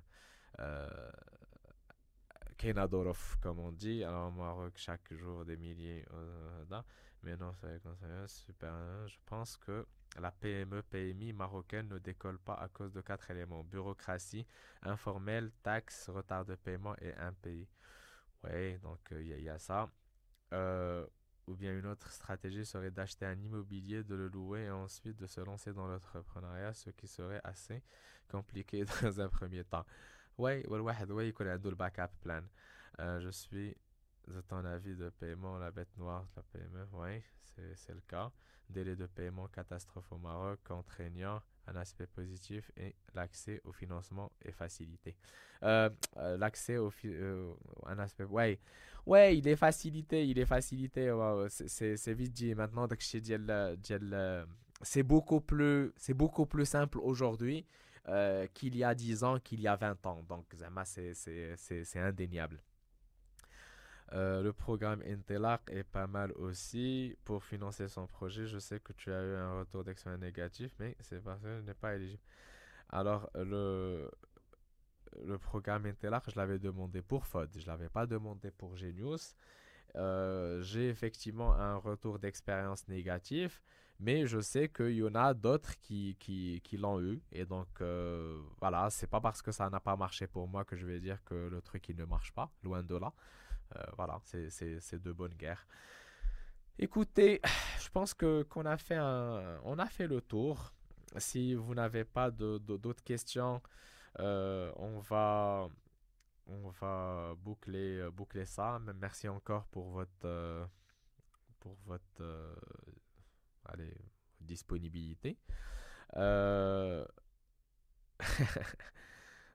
Kenadorov, 2.57 3.37
comme 3.41 3.59
on 3.59 3.71
dit. 3.71 4.03
Alors, 4.03 4.29
au 4.29 4.31
Maroc, 4.31 4.73
chaque 4.77 5.13
jour, 5.13 5.45
des 5.45 5.57
milliers. 5.57 6.05
Euh, 6.13 6.81
mais 7.23 7.35
non, 7.37 7.53
c'est 7.53 8.27
super. 8.27 8.71
Hein. 8.71 9.07
Je 9.07 9.17
pense 9.25 9.57
que 9.57 9.85
la 10.19 10.31
PME, 10.31 10.81
PMI 10.83 11.33
marocaine 11.33 11.87
ne 11.89 11.97
décolle 11.97 12.39
pas 12.39 12.53
à 12.53 12.67
cause 12.69 12.93
de 12.93 13.01
quatre 13.01 13.29
éléments 13.31 13.63
bureaucratie, 13.63 14.45
informel, 14.83 15.51
taxes, 15.63 16.09
retard 16.09 16.45
de 16.45 16.55
paiement 16.55 16.95
et 17.01 17.13
un 17.15 17.33
pays. 17.33 17.67
Oui, 18.43 18.77
donc 18.79 18.99
il 19.11 19.23
y, 19.23 19.43
y, 19.43 19.49
a 19.49 19.59
ça. 19.59 19.89
ou 21.47 21.55
bien 21.55 21.77
une 21.77 21.85
autre 21.87 22.09
stratégie 22.11 22.65
serait 22.65 22.91
d'acheter 22.91 23.25
un 23.25 23.39
immobilier, 23.39 24.03
de 24.03 24.15
le 24.15 24.27
louer 24.27 24.65
et 24.65 24.71
ensuite 24.71 25.17
de 25.17 25.27
se 25.27 25.41
lancer 25.41 25.73
dans 25.73 25.87
l'entrepreneuriat, 25.87 26.73
ce 26.73 26.89
qui 26.91 27.07
serait 27.07 27.41
assez 27.43 27.83
compliqué 28.27 28.85
dans 29.01 29.19
un 29.19 29.29
premier 29.29 29.63
temps. 29.63 29.85
Oui, 30.38 30.64
والواحد 30.68 31.12
ouais, 31.12 31.20
يكون 31.20 31.48
عنده 31.48 31.70
backup 31.70 32.10
plan. 32.24 32.42
Euh, 33.00 33.20
je 33.20 33.30
suis 33.30 33.76
de 34.28 34.40
ton 34.42 34.64
avis 34.64 34.96
de 34.96 35.10
paiement 35.10 35.58
la 35.58 35.70
bête 35.70 35.96
noire 35.96 36.24
de 36.24 36.30
la 36.36 36.42
PME. 36.42 36.88
Oui, 36.92 37.22
c'est 37.74 37.94
le 37.94 38.02
cas. 38.06 38.30
Délai 38.68 38.96
de 38.96 39.06
paiement 39.06 39.48
catastrophe 39.48 40.12
au 40.12 40.18
Maroc, 40.18 40.60
contraignant, 40.64 41.42
un 41.66 41.76
aspect 41.76 42.06
positif 42.06 42.70
et 42.76 42.94
l'accès 43.14 43.60
au 43.64 43.72
financement 43.72 44.30
est 44.42 44.52
facilité. 44.52 45.16
Euh, 45.62 45.90
euh, 46.16 46.36
l'accès 46.36 46.76
au 46.76 46.90
un 47.86 47.98
aspect 47.98 48.24
ouais 48.24 48.58
ouais 49.06 49.36
il 49.36 49.46
est 49.46 49.56
facilité 49.56 50.26
il 50.26 50.38
est 50.38 50.46
facilité 50.46 51.12
c'est 51.48 52.14
vite 52.14 52.32
dit 52.32 52.54
maintenant 52.54 52.88
c'est 54.82 55.02
beaucoup 55.02 55.40
plus 55.40 55.92
c'est 55.96 56.14
beaucoup 56.14 56.46
plus 56.46 56.64
simple 56.64 56.98
aujourd'hui 56.98 57.66
euh, 58.07 58.47
qu'il 58.53 58.75
y 58.75 58.83
a 58.83 58.93
10 58.95 59.23
ans, 59.23 59.39
qu'il 59.39 59.61
y 59.61 59.67
a 59.67 59.75
20 59.75 60.05
ans. 60.05 60.23
Donc, 60.27 60.55
c'est 60.83 61.99
indéniable. 61.99 62.61
Euh, 64.13 64.43
le 64.43 64.53
programme 64.53 65.01
Intelac 65.01 65.63
est 65.71 65.83
pas 65.83 66.05
mal 66.07 66.31
aussi 66.33 67.17
pour 67.25 67.43
financer 67.43 67.87
son 67.87 68.05
projet. 68.07 68.45
Je 68.45 68.59
sais 68.59 68.79
que 68.79 68.93
tu 68.93 69.11
as 69.11 69.21
eu 69.23 69.35
un 69.35 69.59
retour 69.59 69.83
d'expérience 69.83 70.21
négatif, 70.21 70.71
mais 70.79 70.95
c'est 70.99 71.23
parce 71.23 71.41
que 71.41 71.61
n'ai 71.61 71.73
pas 71.73 71.95
éligible. 71.95 72.21
Alors, 72.89 73.29
le, 73.33 74.09
le 75.23 75.37
programme 75.37 75.85
Intelac, 75.85 76.23
je 76.29 76.35
l'avais 76.35 76.59
demandé 76.59 77.01
pour 77.01 77.25
FOD. 77.25 77.49
Je 77.55 77.61
ne 77.61 77.65
l'avais 77.65 77.89
pas 77.89 78.05
demandé 78.05 78.51
pour 78.51 78.75
Genius. 78.75 79.35
Euh, 79.95 80.61
j'ai 80.61 80.89
effectivement 80.89 81.53
un 81.53 81.77
retour 81.77 82.19
d'expérience 82.19 82.87
négatif. 82.87 83.61
Mais 83.99 84.27
je 84.27 84.39
sais 84.41 84.67
qu'il 84.69 84.91
y 84.91 85.03
en 85.03 85.15
a 85.15 85.33
d'autres 85.33 85.77
qui, 85.79 86.17
qui, 86.19 86.77
l'ont 86.77 86.99
eu. 87.01 87.21
Et 87.31 87.45
donc, 87.45 87.67
euh, 87.81 88.41
voilà, 88.59 88.89
c'est 88.89 89.07
pas 89.07 89.21
parce 89.21 89.41
que 89.41 89.51
ça 89.51 89.69
n'a 89.69 89.79
pas 89.79 89.95
marché 89.95 90.27
pour 90.27 90.47
moi 90.47 90.65
que 90.65 90.75
je 90.75 90.85
vais 90.85 90.99
dire 90.99 91.23
que 91.23 91.35
le 91.35 91.61
truc 91.61 91.87
il 91.89 91.95
ne 91.95 92.05
marche 92.05 92.33
pas. 92.33 92.51
Loin 92.63 92.83
de 92.83 92.95
là. 92.95 93.13
Euh, 93.75 93.83
voilà, 93.95 94.19
c'est 94.23 95.01
de 95.01 95.11
bonne 95.11 95.33
guerre. 95.33 95.65
Écoutez, 96.77 97.41
je 97.79 97.89
pense 97.89 98.13
que 98.13 98.43
qu'on 98.43 98.65
a 98.65 98.77
fait 98.77 98.95
un, 98.95 99.59
on 99.63 99.79
a 99.79 99.87
fait 99.87 100.07
le 100.07 100.21
tour. 100.21 100.73
Si 101.17 101.55
vous 101.55 101.73
n'avez 101.73 102.03
pas 102.03 102.31
d'autres 102.31 103.03
questions, 103.03 103.61
euh, 104.19 104.71
on 104.75 104.99
va 104.99 105.69
on 106.47 106.69
va 106.69 107.33
boucler, 107.37 108.07
boucler 108.11 108.45
ça. 108.45 108.79
Merci 108.99 109.27
encore 109.29 109.65
pour 109.67 109.89
votre, 109.91 110.67
pour 111.59 111.75
votre 111.85 112.23
allez, 113.64 113.94
disponibilité. 114.40 115.38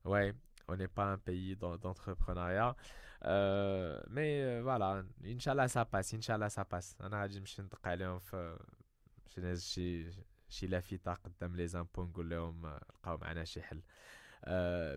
ouais, 0.06 0.34
on 0.68 0.76
n'est 0.76 0.88
pas 0.88 1.06
un 1.14 1.18
pays 1.18 1.56
d'entrepreneuriat. 1.56 2.76
Euh, 3.26 4.00
mais 4.10 4.42
euh, 4.44 4.62
voilà, 4.62 5.04
Inch'Allah 5.24 5.68
ça 5.68 5.86
passe, 5.86 6.14
Inch'Allah 6.14 6.50
ça 6.50 6.66
passe. 6.66 6.96
أنا 7.02 7.22
غادي 7.22 7.40
نمشي 7.40 7.62
ندق 7.62 7.88
عليهم 7.88 8.20
في 8.20 8.60
شي 9.28 9.42
ناس 9.42 9.66
شي 9.66 10.12
شي 10.50 10.68
لافته 10.68 11.14
قدام 11.14 11.56
لي 11.56 11.68
زامبو 11.68 12.04
نقول 12.04 12.30
لهم 12.30 12.68
لقاو 12.68 13.18
معنا 13.18 13.44
شي 13.44 13.62
حل. 13.62 13.82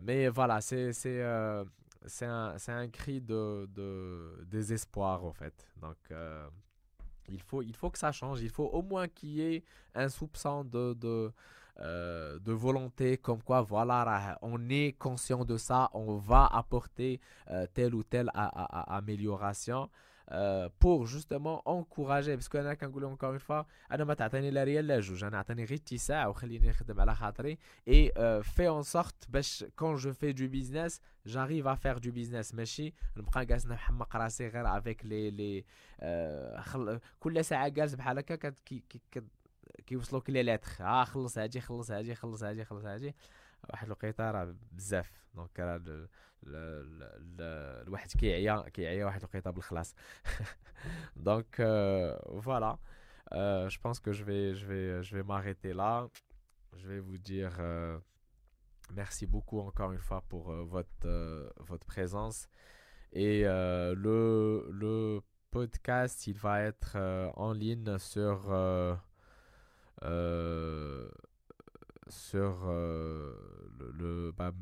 mais 0.03 0.29
voilà, 0.29 0.61
c'est 0.61 0.93
c'est 0.93 1.22
euh, 1.22 1.64
c'est 2.07 2.26
un 2.26 2.59
c'est 2.59 2.72
un 2.72 2.89
cri 2.89 3.20
de 3.20 3.66
de 3.79 4.45
désespoir 4.45 5.24
en 5.24 5.33
fait. 5.33 5.66
Donc 5.81 5.99
il 7.30 7.41
faut 7.41 7.61
il 7.61 7.76
faut 7.76 7.89
que 7.89 7.99
ça 7.99 8.11
change, 8.11 8.41
il 8.41 8.49
faut 8.49 8.65
au 8.65 8.82
moins 8.82 9.07
qu'il 9.07 9.30
y 9.30 9.41
ait 9.41 9.63
un 9.95 10.09
soupçon 10.09 10.63
de 10.63 11.32
euh, 11.80 12.38
volonté 12.45 13.17
comme 13.17 13.41
quoi 13.41 13.61
voilà 13.61 14.38
on 14.43 14.69
est 14.69 14.95
conscient 14.99 15.43
de 15.43 15.57
ça 15.57 15.89
on 15.93 16.17
va 16.17 16.45
apporter 16.45 17.19
euh, 17.49 17.65
telle 17.74 17.95
ou 17.95 18.03
telle 18.03 18.30
amélioration 18.34 19.89
بور 20.82 21.05
جوستومون 21.05 21.59
انكوراجي 21.67 22.36
باسكو 22.36 22.57
أنا 22.57 22.74
كنقول 22.74 23.01
لهم 23.01 23.09
اونكور 23.09 23.38
فوا 23.39 23.63
أنا 23.91 24.03
ما 24.03 24.13
تعطيني 24.13 24.51
لا 24.51 24.63
ريال 24.63 24.88
لا 24.88 24.99
جوج. 24.99 25.24
أنا 25.24 25.38
عطيني 25.38 25.63
غير 25.65 25.78
اتساع 25.78 26.28
وخليني 26.28 26.69
نخدم 26.69 27.01
على 27.01 27.15
خاطري. 27.15 27.57
اي 27.88 28.11
في 28.43 28.67
اون 28.67 28.84
سورت 28.84 29.30
باش 29.30 29.65
كون 29.76 29.95
جو 29.95 30.13
في 30.13 30.34
دو 30.34 30.47
بيزنس 30.47 31.01
جاريف 31.26 31.67
ا 31.67 31.76
فير 31.76 31.97
دو 31.97 32.11
بيزنس 32.11 32.55
ماشي؟ 32.55 32.93
نبقى 33.17 33.45
جالس 33.45 33.67
نحمق 33.67 34.15
راسي 34.15 34.47
غير 34.47 34.78
افيك 34.78 35.05
لي 35.05 35.32
لي 35.32 35.65
آه 35.99 36.61
خل... 36.61 36.99
كل 37.19 37.45
ساعة 37.45 37.67
جالس 37.67 37.93
بحال 37.95 38.17
هكا 38.17 38.36
كت... 38.36 38.59
كي... 38.59 38.84
كي... 38.89 39.21
كيوصلوك 39.88 40.30
لي 40.30 40.43
لاتخ 40.43 40.82
آه 40.82 41.03
خلص 41.03 41.38
هاجي 41.38 41.61
خلص 41.61 41.91
هاجي 41.91 42.15
خلص 42.15 42.43
هاجي 42.43 42.65
خلص 42.65 42.86
هاجي 42.86 43.15
واحد 43.69 43.86
الوقيته 43.86 44.32
راه 44.32 44.55
بزاف. 44.71 45.11
دونك 45.36 45.59
راه 45.59 45.78
euh، 45.78 46.09
الواحد 46.47 48.12
كيعيا 48.12 48.68
كيعيا 48.68 49.05
واحد 49.05 49.20
الوقيته 49.20 49.51
بالخلاص 49.51 49.95
دونك 51.16 51.57
فوالا 52.43 52.79
je 53.68 53.79
pense 53.79 54.01
que 54.01 54.12
je 54.12 54.24
vais 54.24 54.55
je 54.55 54.66
vais 54.66 55.03
je 55.03 55.16
vais 55.16 55.22
m'arrêter 55.22 55.72
là 55.74 56.09
je 56.76 56.89
vais 56.89 57.01
vous 57.01 57.18
dire 57.18 57.57
euh, 57.61 57.99
merci 58.95 59.26
beaucoup 59.26 59.61
encore 59.61 59.93
une 59.93 59.99
fois 60.09 60.22
pour 60.31 60.51
euh, 60.51 60.64
votre 60.64 60.89
euh, 61.05 61.51
votre 61.59 61.87
présence 61.87 62.49
et 63.12 63.43
le 63.43 64.68
le 64.70 65.20
podcast 65.51 66.26
il 66.26 66.37
va 66.37 66.62
être 66.62 66.97
en 67.37 67.53
ligne 67.53 67.99
sur 67.99 68.37
euh, 70.05 71.09
sur 72.09 72.64
euh, 72.66 73.35
le, 73.99 74.33
bah, 74.37 74.53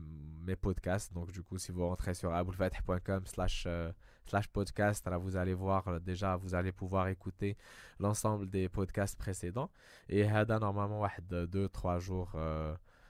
mes 0.43 0.55
podcasts. 0.55 1.13
Donc, 1.13 1.31
du 1.31 1.41
coup, 1.43 1.57
si 1.57 1.71
vous 1.71 1.87
rentrez 1.87 2.13
sur 2.13 2.33
aboulfatih.com 2.33 3.25
slash 3.25 3.65
euh, 3.67 3.91
slash 4.25 4.47
podcast, 4.47 5.07
là, 5.07 5.17
vous 5.17 5.35
allez 5.35 5.53
voir 5.53 5.99
déjà, 6.01 6.35
vous 6.35 6.55
allez 6.55 6.71
pouvoir 6.71 7.07
écouter 7.07 7.57
l'ensemble 7.99 8.49
des 8.49 8.69
podcasts 8.69 9.17
précédents. 9.17 9.69
Et 10.09 10.27
Hada, 10.27 10.59
normalement, 10.59 11.05
2-3 11.05 11.99
jours, 11.99 12.35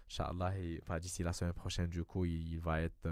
Inch'Allah, 0.09 0.99
d'ici 0.99 1.23
la 1.23 1.33
semaine 1.33 1.53
prochaine, 1.53 1.89
du 1.89 2.03
coup, 2.03 2.25
il, 2.25 2.59
va 2.59 2.81
être 2.81 3.07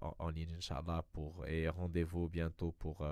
en, 0.00 0.30
ligne, 0.30 0.54
Inch'Allah, 0.56 1.04
pour, 1.12 1.44
et 1.46 1.68
rendez-vous 1.68 2.28
bientôt 2.28 2.72
pour 2.72 3.04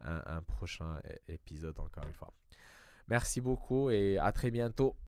un 0.00 0.42
prochain 0.42 1.00
épisode, 1.28 1.78
encore 1.80 2.04
une 2.04 2.14
fois. 2.14 2.32
Merci 3.08 3.40
beaucoup 3.40 3.90
et 3.90 4.18
à 4.18 4.32
très 4.32 4.50
bientôt. 4.50 4.94